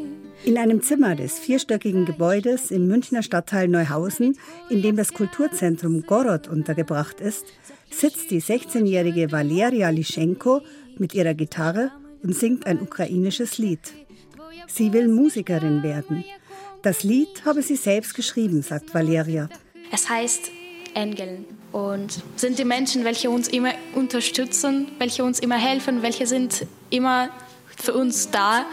In 0.47 0.59
einem 0.59 0.81
Zimmer 0.81 1.17
des 1.17 1.41
vierstöckigen 1.49 2.05
Gebäudes 2.05 2.71
im 2.71 2.87
Münchner 2.87 3.23
Stadtteil 3.23 3.67
Neuhausen, 3.69 4.37
in 4.69 4.83
dem 4.83 4.97
das 4.97 5.11
Kulturzentrum 5.15 6.03
Gorod 6.03 6.49
untergebracht 6.49 7.19
ist, 7.21 7.47
sitzt 7.91 8.31
die 8.31 8.43
16-jährige 8.43 9.33
Valeria 9.33 9.89
Lischenko 9.89 10.61
mit 10.99 11.15
ihrer 11.15 11.33
Gitarre 11.33 11.93
und 12.23 12.37
singt 12.37 12.67
ein 12.67 12.79
ukrainisches 12.83 13.57
Lied. 13.57 13.85
Sie 14.67 14.93
will 14.93 15.09
Musikerin 15.09 15.83
werden. 15.83 16.25
Das 16.83 17.03
Lied 17.05 17.45
habe 17.47 17.63
sie 17.63 17.77
selbst 17.77 18.15
geschrieben, 18.15 18.61
sagt 18.61 18.93
Valeria. 18.93 19.49
Es 19.91 20.11
heißt 20.11 20.51
Engeln 20.96 21.46
und 21.72 22.22
sind 22.36 22.60
die 22.60 22.66
Menschen, 22.66 23.04
welche 23.06 23.30
uns 23.30 23.48
immer 23.48 23.72
unterstützen, 23.96 24.88
welche 25.00 25.24
uns 25.24 25.40
immer 25.40 25.58
helfen, 25.58 26.02
welche 26.02 26.28
sind 26.28 26.66
immer 26.90 27.30
für 27.78 27.94
uns 27.94 28.30
da, 28.30 28.66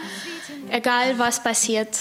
egal 0.69 1.17
was 1.17 1.41
passiert. 1.41 1.97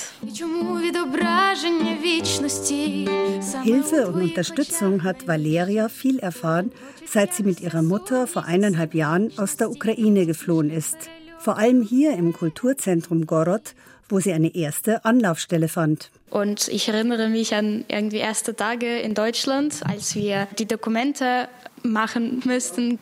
Hilfe 3.62 4.08
und 4.08 4.22
Unterstützung 4.22 5.02
hat 5.04 5.26
Valeria 5.26 5.88
viel 5.88 6.18
erfahren, 6.18 6.72
seit 7.06 7.32
sie 7.34 7.44
mit 7.44 7.60
ihrer 7.60 7.82
Mutter 7.82 8.26
vor 8.26 8.44
eineinhalb 8.44 8.94
Jahren 8.94 9.32
aus 9.38 9.56
der 9.56 9.70
Ukraine 9.70 10.26
geflohen 10.26 10.70
ist. 10.70 10.96
Vor 11.38 11.58
allem 11.58 11.82
hier 11.82 12.14
im 12.14 12.32
Kulturzentrum 12.32 13.26
Gorod, 13.26 13.74
wo 14.08 14.20
sie 14.20 14.32
eine 14.32 14.54
erste 14.54 15.04
Anlaufstelle 15.04 15.68
fand. 15.68 16.10
Und 16.30 16.68
ich 16.68 16.88
erinnere 16.88 17.28
mich 17.28 17.54
an 17.54 17.84
irgendwie 17.88 18.18
erste 18.18 18.54
Tage 18.54 18.98
in 18.98 19.14
Deutschland, 19.14 19.80
als 19.84 20.14
wir 20.14 20.48
die 20.58 20.66
Dokumente 20.66 21.48
machen 21.82 22.42
müssten. 22.44 22.98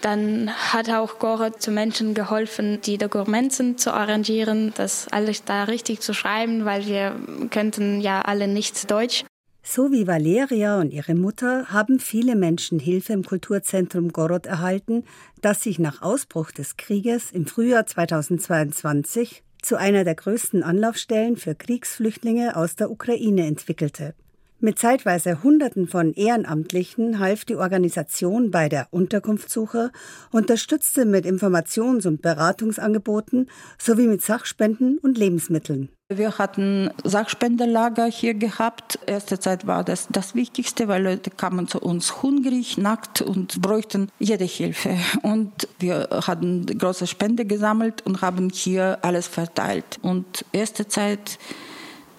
Dann 0.00 0.50
hat 0.50 0.88
auch 0.88 1.18
Gore 1.18 1.52
zu 1.58 1.70
Menschen 1.70 2.14
geholfen, 2.14 2.80
die 2.80 2.96
Dokumente 2.96 3.76
zu 3.76 3.92
arrangieren, 3.92 4.72
das 4.76 5.08
alles 5.08 5.44
da 5.44 5.64
richtig 5.64 6.00
zu 6.00 6.14
schreiben, 6.14 6.64
weil 6.64 6.86
wir 6.86 7.16
könnten 7.50 8.00
ja 8.00 8.22
alle 8.22 8.48
nicht 8.48 8.90
Deutsch. 8.90 9.24
So 9.62 9.92
wie 9.92 10.06
Valeria 10.06 10.80
und 10.80 10.90
ihre 10.90 11.14
Mutter 11.14 11.66
haben 11.68 12.00
viele 12.00 12.34
Menschen 12.34 12.78
Hilfe 12.78 13.12
im 13.12 13.24
Kulturzentrum 13.24 14.10
Gorod 14.10 14.46
erhalten, 14.46 15.04
das 15.42 15.60
sich 15.60 15.78
nach 15.78 16.00
Ausbruch 16.00 16.50
des 16.50 16.78
Krieges 16.78 17.30
im 17.30 17.46
Frühjahr 17.46 17.84
2022 17.84 19.42
zu 19.62 19.76
einer 19.76 20.04
der 20.04 20.14
größten 20.14 20.62
Anlaufstellen 20.62 21.36
für 21.36 21.54
Kriegsflüchtlinge 21.54 22.56
aus 22.56 22.76
der 22.76 22.90
Ukraine 22.90 23.46
entwickelte. 23.46 24.14
Mit 24.62 24.78
zeitweise 24.78 25.42
Hunderten 25.42 25.88
von 25.88 26.12
Ehrenamtlichen 26.12 27.18
half 27.18 27.46
die 27.46 27.56
Organisation 27.56 28.50
bei 28.50 28.68
der 28.68 28.88
Unterkunftssuche, 28.90 29.90
unterstützte 30.32 31.06
mit 31.06 31.24
Informations- 31.24 32.06
und 32.06 32.20
Beratungsangeboten 32.20 33.48
sowie 33.78 34.06
mit 34.06 34.20
Sachspenden 34.20 34.98
und 34.98 35.16
Lebensmitteln. 35.16 35.88
Wir 36.12 36.38
hatten 36.38 36.90
Sachspenderlager 37.04 38.06
hier 38.06 38.34
gehabt. 38.34 38.98
Erste 39.06 39.38
Zeit 39.38 39.68
war 39.68 39.84
das 39.84 40.08
das 40.10 40.34
Wichtigste, 40.34 40.88
weil 40.88 41.04
Leute 41.04 41.30
kamen 41.30 41.68
zu 41.68 41.78
uns 41.78 42.20
hungrig, 42.20 42.76
nackt 42.78 43.22
und 43.22 43.62
bräuchten 43.62 44.08
jede 44.18 44.44
Hilfe. 44.44 44.96
Und 45.22 45.68
wir 45.78 46.08
hatten 46.26 46.66
große 46.66 47.06
Spende 47.06 47.44
gesammelt 47.44 48.04
und 48.04 48.22
haben 48.22 48.50
hier 48.52 48.98
alles 49.02 49.28
verteilt. 49.28 50.00
Und 50.02 50.44
erste 50.50 50.88
Zeit 50.88 51.38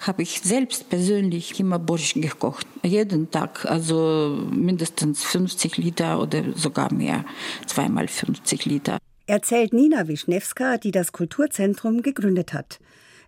habe 0.00 0.22
ich 0.22 0.40
selbst 0.40 0.88
persönlich 0.88 1.60
immer 1.60 1.78
Borscht 1.78 2.14
gekocht. 2.14 2.66
Jeden 2.82 3.30
Tag, 3.30 3.66
also 3.66 4.38
mindestens 4.50 5.22
50 5.22 5.76
Liter 5.76 6.18
oder 6.18 6.42
sogar 6.54 6.90
mehr, 6.94 7.26
zweimal 7.66 8.08
50 8.08 8.64
Liter. 8.64 8.96
Erzählt 9.26 9.74
Nina 9.74 10.08
Wischnewska, 10.08 10.78
die 10.78 10.92
das 10.92 11.12
Kulturzentrum 11.12 12.00
gegründet 12.00 12.54
hat. 12.54 12.78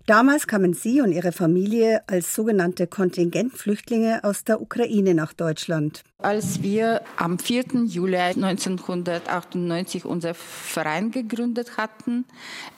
Damals 0.06 0.46
kamen 0.46 0.74
sie 0.74 1.00
und 1.00 1.12
ihre 1.12 1.32
Familie 1.32 2.02
als 2.06 2.34
sogenannte 2.34 2.86
Kontingentflüchtlinge 2.86 4.22
aus 4.22 4.44
der 4.44 4.60
Ukraine 4.60 5.14
nach 5.14 5.32
Deutschland. 5.32 6.04
Als 6.22 6.62
wir 6.62 7.02
am 7.16 7.40
4. 7.40 7.64
Juli 7.86 8.16
1998 8.16 10.04
unser 10.04 10.32
Verein 10.32 11.10
gegründet 11.10 11.76
hatten, 11.76 12.24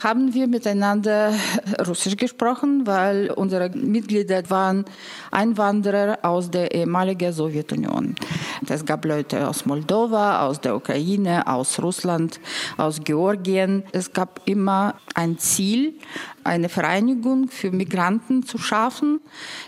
haben 0.02 0.32
wir 0.32 0.48
miteinander 0.48 1.34
Russisch 1.86 2.16
gesprochen, 2.16 2.86
weil 2.86 3.30
unsere 3.30 3.68
Mitglieder 3.68 4.48
waren 4.48 4.86
Einwanderer 5.30 6.18
aus 6.22 6.50
der 6.50 6.74
ehemaligen 6.74 7.30
Sowjetunion. 7.30 8.16
Es 8.68 8.84
gab 8.84 9.04
Leute 9.04 9.46
aus 9.46 9.66
Moldova, 9.66 10.46
aus 10.46 10.60
der 10.60 10.74
Ukraine, 10.74 11.46
aus 11.46 11.80
Russland, 11.80 12.40
aus 12.78 13.04
Georgien. 13.04 13.84
Es 13.92 14.12
gab 14.12 14.40
immer 14.46 14.94
ein 15.14 15.38
Ziel, 15.38 15.94
eine 16.42 16.68
Vereinigung 16.68 17.48
für 17.48 17.70
Migranten 17.70 18.44
zu 18.44 18.58
schaffen, 18.58 19.20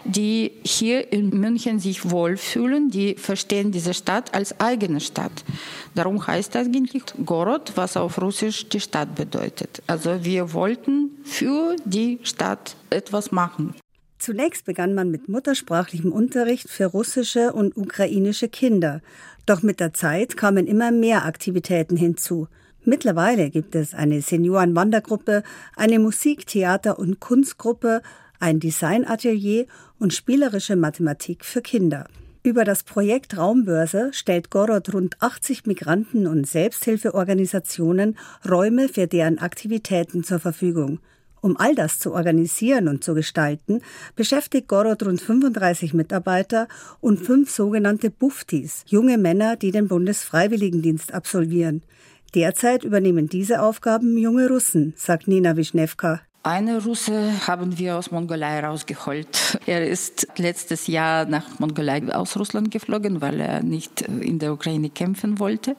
die 0.05 0.53
hier 0.65 1.13
in 1.13 1.31
München 1.31 1.79
sich 1.79 2.11
wohlfühlen, 2.11 2.91
die 2.91 3.15
verstehen 3.17 3.68
diese 3.73 3.95
Stadt 3.95 4.35
als 4.35 4.59
eigene 4.61 5.01
Stadt. 5.01 5.45
Darum 5.95 6.27
heißt 6.27 6.55
das 6.55 6.67
eigentlich 6.67 7.03
Gorod, 7.25 7.73
was 7.77 7.97
auf 7.97 8.21
Russisch 8.21 8.69
die 8.69 8.81
Stadt 8.81 9.15
bedeutet. 9.15 9.83
Also 9.87 10.25
wir 10.25 10.53
wollten 10.53 11.11
für 11.25 11.77
die 11.85 12.19
Stadt 12.23 12.77
etwas 12.91 13.33
machen. 13.33 13.75
Zunächst 14.19 14.65
begann 14.65 14.95
man 14.95 15.11
mit 15.11 15.29
muttersprachlichem 15.29 16.11
Unterricht 16.11 16.69
für 16.69 16.87
russische 16.87 17.53
und 17.53 17.77
ukrainische 17.77 18.49
Kinder. 18.49 19.01
Doch 19.47 19.63
mit 19.63 19.81
der 19.81 19.95
Zeit 19.95 20.37
kamen 20.37 20.67
immer 20.67 20.91
mehr 20.91 21.25
Aktivitäten 21.25 21.97
hinzu. 21.97 22.49
Mittlerweile 22.85 23.51
gibt 23.51 23.75
es 23.75 23.95
eine 23.95 24.21
Seniorenwandergruppe, 24.21 25.43
eine 25.77 25.99
Musik-, 25.99 26.47
Theater- 26.47 26.99
und 26.99 27.21
Kunstgruppe, 27.21 28.03
ein 28.41 28.61
Designatelier 28.61 29.67
und 29.99 30.15
spielerische 30.15 30.77
Mathematik 30.77 31.45
für 31.45 31.63
Kinder. 31.63 32.09
Über 32.45 32.64
das 32.64 32.85
Projekt 32.85 33.37
Raumbörse 33.37 34.11
stellt 34.12 34.50
Gorod 34.50 34.95
rund 34.95 35.21
80 35.21 35.66
Migranten 35.66 36.26
und 36.26 36.47
Selbsthilfeorganisationen 36.47 38.16
Räume 38.49 38.88
für 38.88 39.09
deren 39.09 39.38
Aktivitäten 39.38 40.23
zur 40.23 40.38
Verfügung. 40.38 41.00
Um 41.40 41.57
all 41.57 41.75
das 41.75 41.99
zu 41.99 42.12
organisieren 42.12 42.88
und 42.88 43.02
zu 43.02 43.14
gestalten, 43.14 43.80
beschäftigt 44.16 44.68
Gorod 44.68 45.04
rund 45.04 45.21
35 45.21 45.95
Mitarbeiter 45.95 46.68
und 47.00 47.18
fünf 47.18 47.50
sogenannte 47.50 48.11
Buftis, 48.11 48.85
junge 48.87 49.18
Männer, 49.18 49.57
die 49.57 49.73
den 49.73 49.88
Bundesfreiwilligendienst 49.88 51.14
absolvieren. 51.14 51.83
Derzeit 52.35 52.85
übernehmen 52.85 53.28
diese 53.28 53.62
Aufgaben 53.62 54.16
junge 54.16 54.49
Russen, 54.49 54.95
sagt 54.97 55.28
Nina 55.28 55.57
Wischnewka. 55.57 56.21
Eine 56.45 56.83
Russe 56.83 57.47
haben 57.47 57.78
wir 57.78 57.97
aus 57.97 58.11
Mongolei 58.11 58.61
rausgeholt. 58.61 59.59
Er 59.66 59.87
ist 59.87 60.28
letztes 60.37 60.87
Jahr 60.87 61.26
nach 61.26 61.59
Mongolei 61.59 62.02
aus 62.14 62.37
Russland 62.37 62.71
geflogen, 62.71 63.21
weil 63.21 63.40
er 63.40 63.62
nicht 63.62 64.02
in 64.02 64.38
der 64.38 64.52
Ukraine 64.52 64.88
kämpfen 64.88 65.38
wollte. 65.40 65.76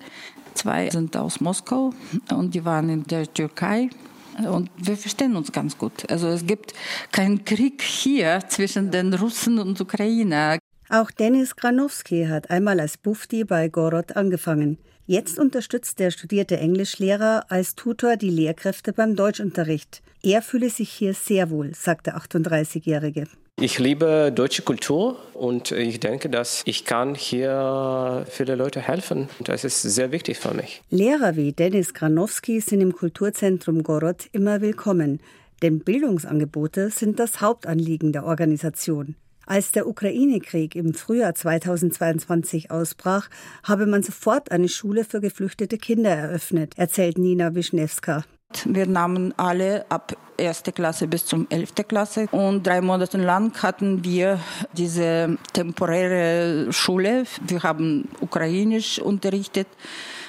Zwei 0.54 0.90
sind 0.90 1.16
aus 1.16 1.40
Moskau 1.40 1.94
und 2.32 2.54
die 2.54 2.66
waren 2.66 2.90
in 2.90 3.04
der 3.06 3.34
Türkei. 3.34 3.90
Und 4.38 4.70
wir 4.78 4.98
verstehen 4.98 5.36
uns 5.36 5.52
ganz 5.52 5.78
gut. 5.78 6.10
Also 6.10 6.28
es 6.28 6.46
gibt 6.46 6.74
keinen 7.12 7.46
Krieg 7.46 7.82
hier 7.82 8.42
zwischen 8.48 8.92
den 8.92 9.14
Russen 9.14 9.60
und 9.60 9.80
Ukrainer. 9.80 10.58
Auch 10.90 11.12
Denis 11.12 11.56
Granowski 11.56 12.26
hat 12.26 12.50
einmal 12.50 12.80
als 12.80 12.98
Bufti 12.98 13.44
bei 13.44 13.70
Gorod 13.70 14.16
angefangen. 14.16 14.78
Jetzt 15.12 15.40
unterstützt 15.40 15.98
der 15.98 16.12
studierte 16.12 16.58
Englischlehrer 16.58 17.46
als 17.50 17.74
Tutor 17.74 18.16
die 18.16 18.30
Lehrkräfte 18.30 18.94
beim 18.94 19.16
Deutschunterricht. 19.16 20.04
Er 20.22 20.44
fühle 20.44 20.70
sich 20.70 20.92
hier 20.92 21.16
sehr 21.16 21.50
wohl, 21.50 21.74
sagt 21.74 22.06
der 22.06 22.16
38-Jährige. 22.16 23.24
Ich 23.60 23.80
liebe 23.80 24.32
deutsche 24.32 24.62
Kultur 24.62 25.18
und 25.34 25.72
ich 25.72 26.00
denke, 26.00 26.30
dass 26.30 26.62
ich 26.66 26.86
kann 26.86 27.16
hier 27.16 28.24
viele 28.30 28.54
Leute 28.54 28.82
helfen. 28.82 29.30
Das 29.40 29.64
ist 29.64 29.82
sehr 29.82 30.12
wichtig 30.12 30.38
für 30.38 30.54
mich. 30.54 30.84
Lehrer 30.92 31.36
wie 31.36 31.54
Dennis 31.54 31.96
Granowski 31.96 32.60
sind 32.62 32.82
im 32.82 32.94
Kulturzentrum 32.94 33.82
Gorod 33.82 34.28
immer 34.32 34.62
willkommen, 34.62 35.22
denn 35.64 35.80
Bildungsangebote 35.80 36.92
sind 36.92 37.18
das 37.18 37.42
Hauptanliegen 37.42 38.14
der 38.14 38.26
Organisation. 38.26 39.16
Als 39.50 39.72
der 39.72 39.88
Ukraine-Krieg 39.88 40.76
im 40.76 40.94
Frühjahr 40.94 41.34
2022 41.34 42.70
ausbrach, 42.70 43.30
habe 43.64 43.88
man 43.88 44.04
sofort 44.04 44.52
eine 44.52 44.70
Schule 44.70 45.04
für 45.04 45.22
geflüchtete 45.22 45.80
Kinder 45.80 46.12
eröffnet, 46.12 46.78
erzählt 46.78 47.18
Nina 47.18 47.56
Wischnewska. 47.56 48.24
Wir 48.66 48.86
nahmen 48.86 49.34
alle 49.38 49.90
ab 49.90 50.16
erste 50.38 50.72
Klasse 50.72 51.08
bis 51.08 51.26
zum 51.26 51.48
elfte 51.50 51.84
Klasse 51.84 52.28
und 52.32 52.68
drei 52.68 52.80
Monate 52.82 53.18
lang 53.18 53.52
hatten 53.64 54.04
wir 54.04 54.40
diese 54.74 55.40
temporäre 55.54 56.72
Schule. 56.72 57.24
Wir 57.48 57.64
haben 57.64 58.08
ukrainisch 58.22 59.00
unterrichtet. 59.00 59.68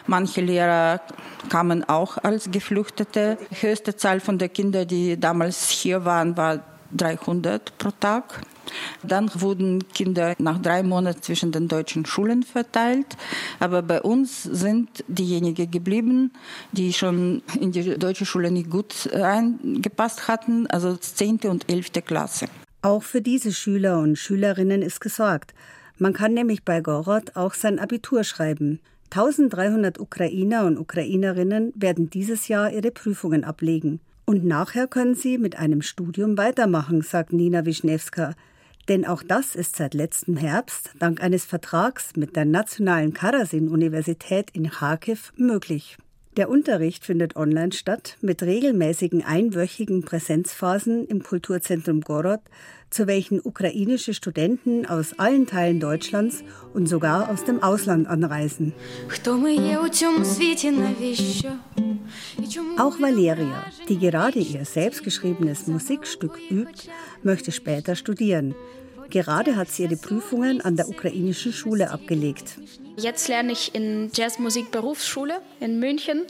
Manche 0.07 0.41
Lehrer 0.41 1.03
kamen 1.51 1.87
auch 1.87 2.17
als 2.17 2.51
Geflüchtete. 2.51 3.37
Die 3.51 3.67
höchste 3.67 3.95
Zahl 3.97 4.21
von 4.21 4.39
den 4.39 4.51
Kindern, 4.51 4.89
die 4.89 5.21
damals 5.21 5.69
hier 5.69 6.07
waren, 6.07 6.39
war 6.39 6.65
300 6.97 7.77
pro 7.79 7.91
Tag. 7.99 8.41
Dann 9.03 9.31
wurden 9.35 9.87
Kinder 9.93 10.35
nach 10.39 10.59
drei 10.59 10.83
Monaten 10.83 11.23
zwischen 11.23 11.53
den 11.53 11.69
deutschen 11.69 12.07
Schulen 12.07 12.43
verteilt. 12.43 13.17
Aber 13.59 13.83
bei 13.83 14.01
uns 14.01 14.43
sind 14.45 15.05
diejenigen 15.09 15.71
geblieben, 15.71 16.33
die 16.73 16.93
schon 16.93 17.43
in 17.59 17.73
die 17.73 17.99
deutsche 17.99 18.27
Schule 18.27 18.51
nicht 18.51 18.71
gut 18.71 19.13
eingepasst 19.13 20.29
hatten, 20.29 20.67
also 20.69 20.97
10. 20.97 21.41
und 21.45 21.71
11. 21.71 21.93
Klasse. 22.05 22.47
Auch 22.83 23.03
für 23.03 23.21
diese 23.21 23.53
Schüler 23.53 23.99
und 23.99 24.17
Schülerinnen 24.17 24.83
ist 24.83 25.01
gesorgt. 25.01 25.55
Man 25.99 26.15
kann 26.15 26.33
nämlich 26.33 26.65
bei 26.65 26.81
Gorod 26.81 27.37
auch 27.37 27.53
sein 27.55 27.79
Abitur 27.79 28.25
schreiben. 28.25 28.81
1300 29.11 29.99
Ukrainer 29.99 30.65
und 30.65 30.79
Ukrainerinnen 30.79 31.73
werden 31.75 32.09
dieses 32.09 32.49
Jahr 32.49 32.73
ihre 32.73 32.91
Prüfungen 32.91 33.45
ablegen. 33.45 34.01
Und 34.31 34.45
nachher 34.45 34.87
können 34.87 35.17
sie 35.17 35.39
mit 35.39 35.59
einem 35.59 35.83
Studium 35.83 36.39
weitermachen, 36.39 37.03
sagt 37.03 37.33
Nina 37.33 37.67
Wischnewska. 37.67 38.37
Denn 38.89 39.05
auch 39.05 39.25
das 39.25 39.57
ist 39.57 39.75
seit 39.75 39.93
letztem 39.93 40.37
Herbst 40.37 40.91
dank 41.01 41.21
eines 41.21 41.45
Vertrags 41.45 42.15
mit 42.15 42.37
der 42.37 42.45
Nationalen 42.45 43.13
Karasin-Universität 43.13 44.51
in 44.53 44.71
Kharkiv 44.71 45.33
möglich. 45.37 45.99
Der 46.37 46.49
Unterricht 46.49 47.05
findet 47.05 47.35
online 47.35 47.73
statt 47.73 48.19
mit 48.21 48.45
regelmäßigen 48.45 49.25
einwöchigen 49.25 50.03
Präsenzphasen 50.03 51.09
im 51.09 51.25
Kulturzentrum 51.25 52.01
Gorod, 52.01 52.39
zu 52.91 53.07
welchen 53.07 53.41
ukrainische 53.41 54.15
Studenten 54.15 54.85
aus 54.85 55.19
allen 55.19 55.47
Teilen 55.47 55.81
Deutschlands 55.81 56.43
und 56.75 56.87
sogar 56.87 57.31
aus 57.31 57.45
dem 57.45 57.63
Ausland 57.63 58.09
anreisen. 58.09 58.75
Auch 62.79 63.01
Valeria, 63.01 63.65
die 63.89 63.99
gerade 63.99 64.39
ihr 64.41 64.65
selbstgeschriebenes 64.65 65.69
Musikstück 65.69 66.39
übt, 66.51 66.91
möchte 67.23 67.53
später 67.53 67.95
studieren. 67.95 68.55
Gerade 69.09 69.57
hat 69.57 69.69
sie 69.69 69.85
ihre 69.85 69.97
Prüfungen 69.97 70.61
an 70.61 70.77
der 70.77 70.89
ukrainischen 70.89 71.53
Schule 71.53 71.91
abgelegt. 71.91 72.59
Jetzt 72.97 73.29
lerne 73.29 73.53
ich 73.53 73.75
in 73.75 74.11
Jazzmusik-Berufsschule 74.13 75.41
in 75.59 75.81
München 75.81 76.23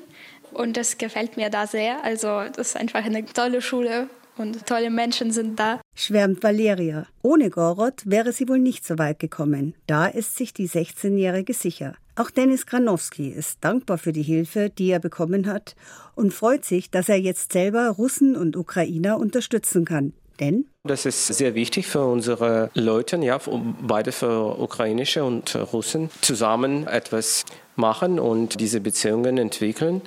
und 0.52 0.76
das 0.76 0.97
gefällt 0.97 1.37
mir 1.37 1.50
da 1.50 1.67
sehr. 1.67 2.02
Also 2.05 2.45
das 2.55 2.69
ist 2.69 2.76
einfach 2.76 3.05
eine 3.05 3.25
tolle 3.26 3.61
Schule 3.61 4.09
und 4.40 4.66
tolle 4.66 4.90
Menschen 4.90 5.30
sind 5.30 5.61
da. 5.61 5.80
Schwärmt 5.94 6.42
Valeria. 6.42 7.06
Ohne 7.23 7.50
Gorod 7.50 8.02
wäre 8.04 8.32
sie 8.32 8.49
wohl 8.49 8.59
nicht 8.59 8.85
so 8.85 8.99
weit 8.99 9.18
gekommen. 9.18 9.75
Da 9.87 10.06
ist 10.06 10.37
sich 10.37 10.53
die 10.53 10.68
16-Jährige 10.68 11.55
sicher. 11.55 11.94
Auch 12.16 12.31
Dennis 12.31 12.66
Granowski 12.66 13.29
ist 13.29 13.59
dankbar 13.62 13.98
für 13.98 14.12
die 14.12 14.22
Hilfe, 14.22 14.70
die 14.70 14.90
er 14.90 14.98
bekommen 14.98 15.46
hat 15.46 15.76
und 16.14 16.35
freut 16.35 16.64
sich, 16.64 16.90
dass 16.90 17.09
er 17.09 17.20
jetzt 17.20 17.53
selber 17.53 17.88
Russen 17.90 18.37
und 18.37 18.57
Ukrainer 18.57 19.18
unterstützen 19.18 19.85
kann. 19.85 20.12
Denn 20.40 20.66
das 20.85 21.05
ist 21.05 21.26
sehr 21.26 21.55
wichtig 21.55 21.87
für 21.87 22.05
unsere 22.05 22.70
Leute, 22.72 23.18
ja, 23.18 23.38
beide 23.83 24.12
für 24.12 24.59
ukrainische 24.59 25.22
und 25.22 25.55
Russen, 25.55 26.09
zusammen 26.22 26.87
etwas 26.87 27.44
machen 27.81 28.21
und 28.21 28.61
diese 28.61 28.81
Beziehungen 28.81 29.38
entwickeln. 29.38 30.03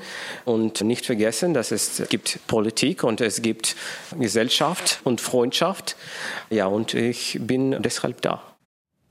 Und 0.46 0.82
nicht 0.82 1.06
vergessen, 1.06 1.54
dass 1.54 1.72
es 1.72 2.04
gibt 2.10 2.40
Politik 2.48 3.04
und 3.04 3.20
es 3.20 3.42
gibt 3.42 3.76
Gesellschaft 4.18 5.02
und 5.04 5.20
Freundschaft. 5.20 5.98
Ja, 6.50 6.68
und 6.68 6.94
ich 6.94 7.40
bin 7.42 7.82
deshalb 7.82 8.22
da. 8.22 8.42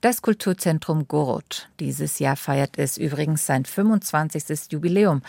Das 0.01 0.21
Kulturzentrum 0.21 1.07
Gorod. 1.07 1.69
Dieses 1.79 2.19
Jahr 2.19 2.37
feiert 2.37 2.77
es 2.77 2.99
übrigens 2.99 3.47
sein 3.47 3.65
25. 3.65 4.73
Jubiläum. 4.73 5.23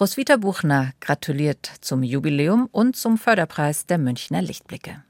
Roswitha 0.00 0.36
Buchner 0.36 0.92
gratuliert 1.00 1.70
zum 1.80 2.02
Jubiläum 2.02 2.68
und 2.72 2.96
zum 2.96 3.18
Förderpreis 3.18 3.86
der 3.86 3.98
Münchner 3.98 4.42
Lichtblicke. 4.42 5.04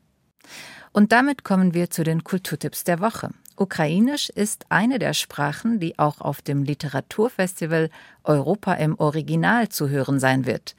Und 0.92 1.12
damit 1.12 1.44
kommen 1.44 1.74
wir 1.74 1.90
zu 1.90 2.04
den 2.04 2.24
Kulturtipps 2.24 2.84
der 2.84 3.00
Woche. 3.00 3.30
Ukrainisch 3.58 4.30
ist 4.30 4.66
eine 4.68 4.98
der 4.98 5.14
Sprachen, 5.14 5.80
die 5.80 5.98
auch 5.98 6.20
auf 6.20 6.42
dem 6.42 6.62
Literaturfestival 6.62 7.90
Europa 8.24 8.74
im 8.74 8.98
Original 8.98 9.68
zu 9.68 9.88
hören 9.88 10.20
sein 10.20 10.46
wird. 10.46 10.76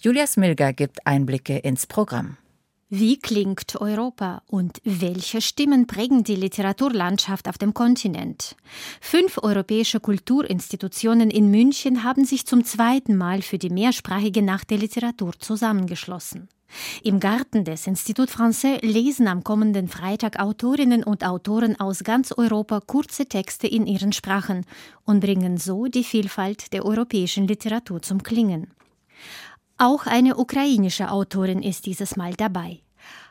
Julia 0.00 0.26
Smilger 0.26 0.72
gibt 0.72 1.06
Einblicke 1.06 1.58
ins 1.58 1.86
Programm. 1.86 2.36
Wie 2.94 3.18
klingt 3.18 3.80
Europa 3.80 4.42
und 4.48 4.82
welche 4.84 5.40
Stimmen 5.40 5.86
prägen 5.86 6.24
die 6.24 6.36
Literaturlandschaft 6.36 7.48
auf 7.48 7.56
dem 7.56 7.72
Kontinent? 7.72 8.54
Fünf 9.00 9.38
europäische 9.38 9.98
Kulturinstitutionen 9.98 11.30
in 11.30 11.50
München 11.50 12.04
haben 12.04 12.26
sich 12.26 12.46
zum 12.46 12.66
zweiten 12.66 13.16
Mal 13.16 13.40
für 13.40 13.56
die 13.56 13.70
mehrsprachige 13.70 14.42
Nacht 14.42 14.70
der 14.70 14.76
Literatur 14.76 15.32
zusammengeschlossen. 15.38 16.50
Im 17.02 17.20
Garten 17.20 17.64
des 17.64 17.86
Institut 17.86 18.30
Français 18.30 18.78
lesen 18.84 19.28
am 19.28 19.44
kommenden 19.44 19.88
Freitag 19.88 20.38
Autorinnen 20.40 21.04
und 21.04 21.24
Autoren 21.24 21.78
aus 21.78 22.04
ganz 22.04 22.32
Europa 22.32 22.80
kurze 22.80 23.26
Texte 23.26 23.66
in 23.66 23.86
ihren 23.86 24.12
Sprachen 24.12 24.64
und 25.04 25.20
bringen 25.20 25.58
so 25.58 25.86
die 25.86 26.04
Vielfalt 26.04 26.72
der 26.72 26.84
europäischen 26.84 27.46
Literatur 27.46 28.02
zum 28.02 28.22
Klingen. 28.22 28.70
Auch 29.78 30.06
eine 30.06 30.36
ukrainische 30.36 31.10
Autorin 31.10 31.62
ist 31.62 31.86
dieses 31.86 32.16
Mal 32.16 32.34
dabei. 32.34 32.80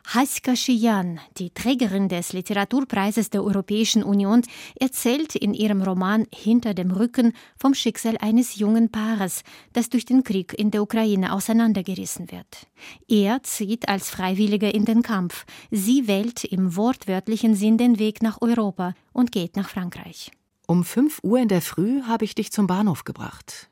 Haska 0.06 0.56
Shiyan, 0.56 1.20
die 1.38 1.50
Trägerin 1.50 2.08
des 2.08 2.32
Literaturpreises 2.32 3.30
der 3.30 3.44
Europäischen 3.44 4.02
Union, 4.02 4.42
erzählt 4.78 5.36
in 5.36 5.54
ihrem 5.54 5.82
Roman 5.82 6.26
Hinter 6.34 6.74
dem 6.74 6.90
Rücken 6.90 7.32
vom 7.56 7.74
Schicksal 7.74 8.16
eines 8.18 8.56
jungen 8.56 8.90
Paares, 8.90 9.42
das 9.72 9.88
durch 9.90 10.04
den 10.04 10.24
Krieg 10.24 10.52
in 10.58 10.70
der 10.70 10.82
Ukraine 10.82 11.32
auseinandergerissen 11.32 12.30
wird. 12.30 12.66
Er 13.08 13.42
zieht 13.42 13.88
als 13.88 14.10
Freiwilliger 14.10 14.74
in 14.74 14.84
den 14.84 15.02
Kampf. 15.02 15.46
Sie 15.70 16.08
wählt 16.08 16.44
im 16.44 16.76
wortwörtlichen 16.76 17.54
Sinn 17.54 17.78
den 17.78 17.98
Weg 17.98 18.22
nach 18.22 18.42
Europa 18.42 18.94
und 19.12 19.32
geht 19.32 19.56
nach 19.56 19.68
Frankreich. 19.68 20.30
Um 20.66 20.84
fünf 20.84 21.20
Uhr 21.22 21.38
in 21.38 21.48
der 21.48 21.62
Früh 21.62 22.02
habe 22.02 22.24
ich 22.24 22.34
dich 22.34 22.50
zum 22.52 22.66
Bahnhof 22.66 23.04
gebracht. 23.04 23.68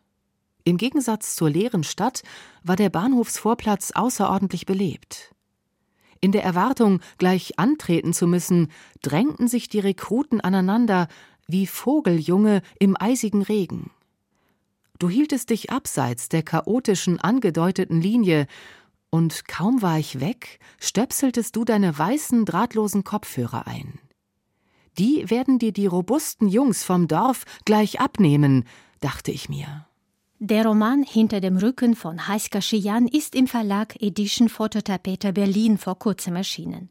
Im 0.65 0.77
Gegensatz 0.77 1.35
zur 1.37 1.51
leeren 1.51 1.85
Stadt 1.85 2.23
war 2.63 2.77
der 2.77 2.91
Bahnhofsvorplatz 2.91 3.93
außerordentlich 3.93 4.67
belebt. 4.67 5.35
In 6.20 6.33
der 6.33 6.44
Erwartung, 6.44 7.00
gleich 7.18 7.59
antreten 7.59 8.12
zu 8.12 8.26
müssen, 8.26 8.70
drängten 9.02 9.48
sich 9.48 9.68
die 9.68 9.80
Rekruten 9.80 10.40
aneinander 10.40 11.09
wie 11.46 11.66
Vogeljunge 11.66 12.62
im 12.78 12.96
eisigen 12.98 13.42
Regen. 13.42 13.90
Du 14.98 15.09
hieltest 15.09 15.48
dich 15.50 15.70
abseits 15.70 16.28
der 16.28 16.42
chaotischen 16.42 17.18
angedeuteten 17.20 18.00
Linie, 18.00 18.46
und 19.12 19.48
kaum 19.48 19.83
war 19.83 19.98
ich 19.98 20.20
weg, 20.20 20.61
stöpseltest 20.78 21.56
du 21.56 21.64
deine 21.64 21.98
weißen, 21.98 22.44
drahtlosen 22.44 23.02
Kopfhörer 23.02 23.66
ein. 23.66 23.98
Die 24.98 25.28
werden 25.28 25.59
dir 25.59 25.72
die 25.72 25.87
robusten 25.87 26.48
Jungs 26.48 26.85
vom 26.85 27.09
Dorf 27.09 27.44
gleich 27.64 28.00
abnehmen, 28.00 28.64
dachte 29.00 29.33
ich 29.33 29.48
mir. 29.48 29.87
Der 30.42 30.64
Roman 30.64 31.03
Hinter 31.03 31.42
dem 31.42 31.59
Rücken 31.59 31.94
von 31.94 32.26
Heiska 32.26 32.62
Schian 32.62 33.07
ist 33.07 33.35
im 33.35 33.46
Verlag 33.46 34.00
Edition 34.00 34.48
Fototapete 34.48 35.35
Berlin 35.35 35.76
vor 35.76 35.98
kurzem 35.98 36.35
erschienen. 36.35 36.88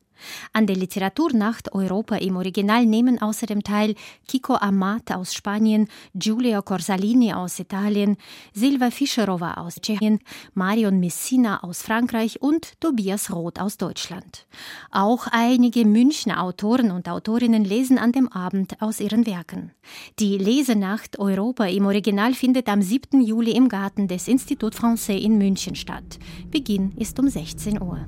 An 0.54 0.68
der 0.68 0.76
Literaturnacht 0.76 1.74
Europa 1.74 2.16
im 2.16 2.36
Original 2.38 2.86
nehmen 2.86 3.22
außerdem 3.22 3.64
teil 3.64 3.96
Kiko 4.28 4.56
Amat 4.56 5.12
aus 5.12 5.34
Spanien, 5.34 5.88
Giulio 6.14 6.62
Corsalini 6.62 7.34
aus 7.34 7.60
Italien, 7.60 8.18
Silva 8.54 8.92
Fischerova 8.92 9.56
aus 9.56 9.76
Tschechien, 9.76 10.20
Marion 10.54 11.00
Messina 11.00 11.64
aus 11.64 11.82
Frankreich 11.82 12.42
und 12.42 12.80
Tobias 12.80 13.32
Roth 13.32 13.60
aus 13.60 13.78
Deutschland. 13.78 14.46
Auch 14.92 15.28
einige 15.32 15.86
Münchner 15.86 16.44
Autoren 16.44 16.92
und 16.92 17.08
Autorinnen 17.10 17.64
lesen 17.64 17.98
an 17.98 18.12
dem 18.12 18.28
Abend 18.28 18.82
aus 18.82 19.00
ihren 19.00 19.26
Werken. 19.26 19.72
Die 20.20 20.38
Lesenacht 20.38 21.20
Europa 21.20 21.66
im 21.66 21.86
Original 21.86 22.34
findet 22.34 22.68
am 22.70 22.82
7. 22.82 23.22
Juli 23.22 23.52
im 23.52 23.70
Garten 23.70 24.08
des 24.08 24.28
Institut 24.28 24.76
Français 24.76 25.18
in 25.18 25.38
München 25.38 25.76
statt. 25.76 26.20
Beginn 26.52 26.92
ist 26.98 27.20
um 27.20 27.28
16 27.28 27.82
Uhr. 27.82 28.00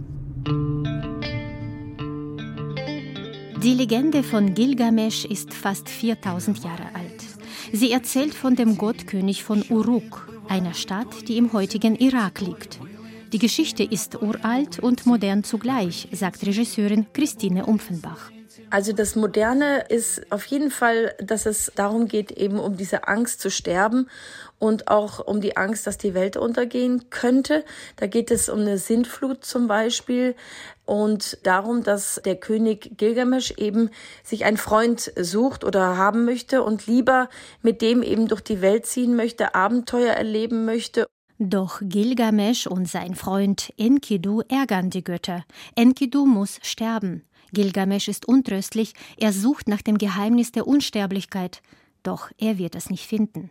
Die 3.63 3.75
Legende 3.75 4.23
von 4.23 4.55
Gilgamesch 4.55 5.23
ist 5.23 5.53
fast 5.53 5.87
4000 5.87 6.63
Jahre 6.63 6.95
alt. 6.95 7.21
Sie 7.71 7.91
erzählt 7.91 8.33
von 8.33 8.55
dem 8.55 8.75
Gottkönig 8.75 9.43
von 9.43 9.63
Uruk, 9.69 10.27
einer 10.49 10.73
Stadt, 10.73 11.27
die 11.27 11.37
im 11.37 11.53
heutigen 11.53 11.95
Irak 11.95 12.41
liegt. 12.41 12.79
Die 13.31 13.37
Geschichte 13.37 13.83
ist 13.83 14.19
uralt 14.19 14.79
und 14.79 15.05
modern 15.05 15.43
zugleich, 15.43 16.07
sagt 16.11 16.43
Regisseurin 16.43 17.05
Christine 17.13 17.67
Umpfenbach. 17.67 18.31
Also 18.71 18.93
das 18.93 19.15
Moderne 19.15 19.85
ist 19.89 20.31
auf 20.31 20.45
jeden 20.45 20.71
Fall, 20.71 21.13
dass 21.19 21.45
es 21.45 21.71
darum 21.75 22.07
geht, 22.07 22.31
eben 22.31 22.59
um 22.59 22.77
diese 22.77 23.07
Angst 23.07 23.41
zu 23.41 23.51
sterben 23.51 24.09
und 24.59 24.87
auch 24.87 25.19
um 25.19 25.41
die 25.41 25.57
Angst, 25.57 25.87
dass 25.87 25.97
die 25.97 26.13
Welt 26.13 26.37
untergehen 26.37 27.09
könnte. 27.09 27.63
Da 27.97 28.07
geht 28.07 28.31
es 28.31 28.49
um 28.49 28.59
eine 28.59 28.77
Sintflut 28.77 29.45
zum 29.45 29.67
Beispiel 29.67 30.35
und 30.91 31.37
darum, 31.43 31.83
dass 31.83 32.21
der 32.25 32.35
König 32.35 32.97
Gilgamesch 32.97 33.51
eben 33.51 33.91
sich 34.25 34.43
einen 34.43 34.57
Freund 34.57 35.13
sucht 35.17 35.63
oder 35.63 35.95
haben 35.95 36.25
möchte 36.25 36.63
und 36.63 36.85
lieber 36.85 37.29
mit 37.61 37.81
dem 37.81 38.03
eben 38.03 38.27
durch 38.27 38.41
die 38.41 38.59
Welt 38.59 38.85
ziehen 38.85 39.15
möchte, 39.15 39.55
Abenteuer 39.55 40.11
erleben 40.11 40.65
möchte. 40.65 41.07
Doch 41.39 41.79
Gilgamesch 41.81 42.67
und 42.67 42.89
sein 42.89 43.15
Freund 43.15 43.71
Enkidu 43.77 44.41
ärgern 44.49 44.89
die 44.89 45.01
Götter. 45.01 45.45
Enkidu 45.77 46.25
muss 46.25 46.59
sterben. 46.61 47.23
Gilgamesch 47.53 48.09
ist 48.09 48.27
untröstlich, 48.27 48.93
er 49.15 49.31
sucht 49.31 49.69
nach 49.69 49.81
dem 49.81 49.97
Geheimnis 49.97 50.51
der 50.51 50.67
Unsterblichkeit, 50.67 51.61
doch 52.03 52.31
er 52.37 52.57
wird 52.57 52.75
es 52.75 52.89
nicht 52.89 53.07
finden. 53.07 53.49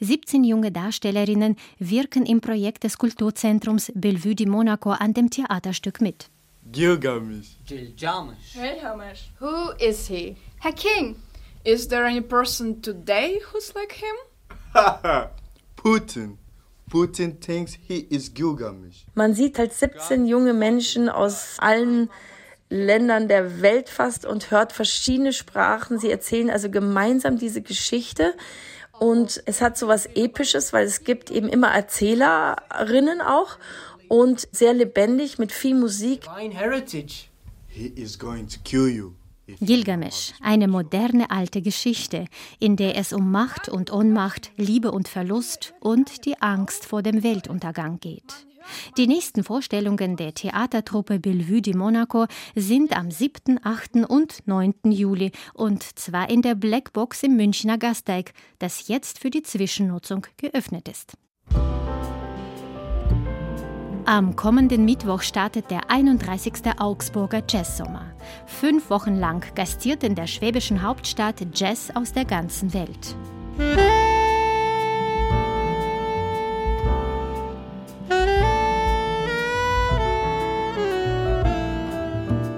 17 0.00 0.42
junge 0.42 0.72
Darstellerinnen 0.72 1.54
wirken 1.78 2.26
im 2.26 2.40
Projekt 2.40 2.82
des 2.82 2.98
Kulturzentrums 2.98 3.92
Bellevue 3.94 4.34
di 4.34 4.46
Monaco 4.46 4.90
an 4.90 5.14
dem 5.14 5.30
Theaterstück 5.30 6.00
mit. 6.00 6.30
Gilgamesh. 6.70 7.56
Gilgamesh. 7.66 8.54
Gilgamesh. 8.54 9.30
Who 9.38 9.72
is 9.78 10.08
he? 10.08 10.36
Herr 10.60 10.72
King, 10.72 11.16
is 11.64 11.88
there 11.88 12.06
any 12.06 12.20
person 12.20 12.80
today 12.80 13.40
who's 13.46 13.74
like 13.74 13.92
him? 13.92 14.16
Putin. 15.76 16.36
Putin 16.90 17.40
thinks 17.40 17.74
he 17.74 18.06
is 18.10 18.34
Gilgamesh. 18.34 19.04
Man 19.14 19.34
sieht 19.34 19.58
halt 19.58 19.72
17 19.72 20.26
junge 20.26 20.52
Menschen 20.52 21.08
aus 21.08 21.56
allen 21.58 22.10
Ländern 22.68 23.28
der 23.28 23.62
Welt 23.62 23.88
fast 23.88 24.24
und 24.24 24.50
hört 24.50 24.72
verschiedene 24.72 25.32
Sprachen. 25.32 25.98
Sie 25.98 26.10
erzählen 26.10 26.50
also 26.50 26.70
gemeinsam 26.70 27.38
diese 27.38 27.62
Geschichte. 27.62 28.34
Und 29.00 29.42
es 29.46 29.60
hat 29.62 29.78
so 29.78 29.88
was 29.88 30.06
Episches, 30.14 30.72
weil 30.72 30.84
es 30.84 31.04
gibt 31.04 31.30
eben 31.30 31.48
immer 31.48 31.68
Erzählerinnen 31.68 33.22
auch 33.22 33.56
und 34.10 34.48
sehr 34.50 34.74
lebendig 34.74 35.38
mit 35.38 35.52
viel 35.52 35.76
Musik. 35.76 36.26
Gilgamesch, 39.60 40.32
eine 40.40 40.68
moderne 40.68 41.30
alte 41.30 41.62
Geschichte, 41.62 42.26
in 42.58 42.76
der 42.76 42.96
es 42.96 43.12
um 43.12 43.30
Macht 43.30 43.68
und 43.68 43.92
Ohnmacht, 43.92 44.50
Liebe 44.56 44.90
und 44.90 45.06
Verlust 45.08 45.74
und 45.80 46.24
die 46.24 46.40
Angst 46.42 46.86
vor 46.86 47.02
dem 47.02 47.22
Weltuntergang 47.22 48.00
geht. 48.00 48.46
Die 48.96 49.06
nächsten 49.06 49.44
Vorstellungen 49.44 50.16
der 50.16 50.34
Theatertruppe 50.34 51.20
Bellevue 51.20 51.62
de 51.62 51.74
Monaco 51.74 52.26
sind 52.54 52.96
am 52.96 53.10
7., 53.10 53.60
8. 53.62 54.08
und 54.08 54.46
9. 54.46 54.74
Juli 54.86 55.30
und 55.54 55.82
zwar 55.98 56.30
in 56.30 56.42
der 56.42 56.56
Blackbox 56.56 57.22
im 57.22 57.36
Münchner 57.36 57.78
Gasteig, 57.78 58.32
das 58.58 58.88
jetzt 58.88 59.20
für 59.20 59.30
die 59.30 59.42
Zwischennutzung 59.42 60.26
geöffnet 60.36 60.88
ist. 60.88 61.14
Am 64.10 64.34
kommenden 64.34 64.84
Mittwoch 64.84 65.22
startet 65.22 65.70
der 65.70 65.88
31. 65.88 66.54
Augsburger 66.80 67.44
Jazzsommer. 67.48 68.06
Fünf 68.44 68.90
Wochen 68.90 69.14
lang 69.14 69.46
gastiert 69.54 70.02
in 70.02 70.16
der 70.16 70.26
schwäbischen 70.26 70.82
Hauptstadt 70.82 71.36
Jazz 71.54 71.92
aus 71.94 72.12
der 72.12 72.24
ganzen 72.24 72.74
Welt. 72.74 73.14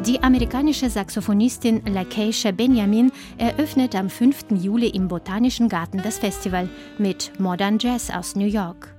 Die 0.07 0.23
amerikanische 0.23 0.89
Saxophonistin 0.89 1.83
Lakeisha 1.85 2.53
Benjamin 2.53 3.13
eröffnet 3.37 3.95
am 3.95 4.09
5. 4.09 4.53
Juli 4.53 4.89
im 4.89 5.07
Botanischen 5.07 5.69
Garten 5.69 6.01
das 6.03 6.19
Festival 6.19 6.71
mit 6.97 7.39
Modern 7.39 7.77
Jazz 7.79 8.09
aus 8.09 8.37
New 8.37 8.47
York. 8.47 8.92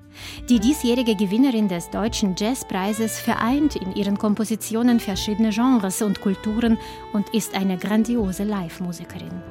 Die 0.50 0.60
diesjährige 0.60 1.16
Gewinnerin 1.16 1.68
des 1.68 1.90
Deutschen 1.90 2.36
Jazzpreises 2.38 3.20
vereint 3.20 3.76
in 3.76 3.96
ihren 3.96 4.18
Kompositionen 4.18 5.00
verschiedene 5.00 5.50
Genres 5.50 6.02
und 6.02 6.22
Kulturen 6.22 6.78
und 7.14 7.34
ist 7.34 7.56
eine 7.56 7.78
grandiose 7.78 8.44
Live-Musikerin. 8.44 9.42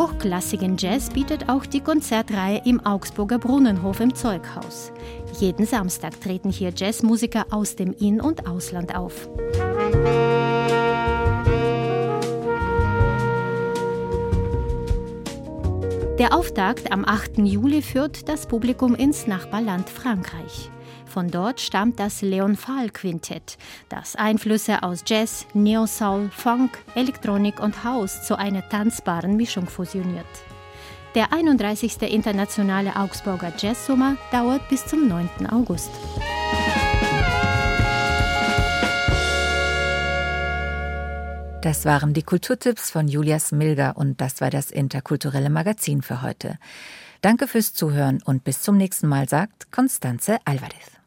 Hochklassigen 0.00 0.76
Jazz 0.78 1.10
bietet 1.10 1.50
auch 1.50 1.66
die 1.66 1.80
Konzertreihe 1.80 2.62
im 2.64 2.84
Augsburger 2.86 3.38
Brunnenhof 3.38 4.00
im 4.00 4.14
Zeughaus. 4.14 4.92
Jeden 5.38 5.66
Samstag 5.66 6.18
treten 6.20 6.50
hier 6.50 6.72
Jazzmusiker 6.74 7.46
aus 7.50 7.76
dem 7.76 7.92
In- 7.92 8.20
und 8.20 8.48
Ausland 8.48 8.96
auf. 8.96 9.28
Der 16.20 16.36
Auftakt 16.36 16.92
am 16.92 17.06
8. 17.06 17.38
Juli 17.38 17.80
führt 17.80 18.28
das 18.28 18.46
Publikum 18.46 18.94
ins 18.94 19.26
Nachbarland 19.26 19.88
Frankreich. 19.88 20.68
Von 21.06 21.30
dort 21.30 21.62
stammt 21.62 21.98
das 21.98 22.20
Leon 22.20 22.56
Fall 22.56 22.90
Quintett, 22.90 23.56
das 23.88 24.16
Einflüsse 24.16 24.82
aus 24.82 25.02
Jazz, 25.06 25.46
Neo-Soul, 25.54 26.28
Funk, 26.30 26.76
Elektronik 26.94 27.58
und 27.58 27.84
House 27.84 28.26
zu 28.26 28.36
einer 28.38 28.68
tanzbaren 28.68 29.34
Mischung 29.34 29.66
fusioniert. 29.66 30.26
Der 31.14 31.32
31. 31.32 32.02
Internationale 32.02 32.96
Augsburger 32.96 33.54
Jazzsommer 33.56 34.16
dauert 34.30 34.68
bis 34.68 34.84
zum 34.84 35.08
9. 35.08 35.46
August. 35.50 35.90
Das 41.62 41.84
waren 41.84 42.14
die 42.14 42.22
Kulturtipps 42.22 42.90
von 42.90 43.06
Julias 43.06 43.52
Milder 43.52 43.98
und 43.98 44.20
das 44.22 44.40
war 44.40 44.48
das 44.48 44.70
interkulturelle 44.70 45.50
Magazin 45.50 46.00
für 46.00 46.22
heute. 46.22 46.58
Danke 47.20 47.46
fürs 47.46 47.74
Zuhören 47.74 48.22
und 48.24 48.44
bis 48.44 48.62
zum 48.62 48.78
nächsten 48.78 49.08
Mal, 49.08 49.28
sagt 49.28 49.70
Constanze 49.70 50.38
Alvarez. 50.46 50.99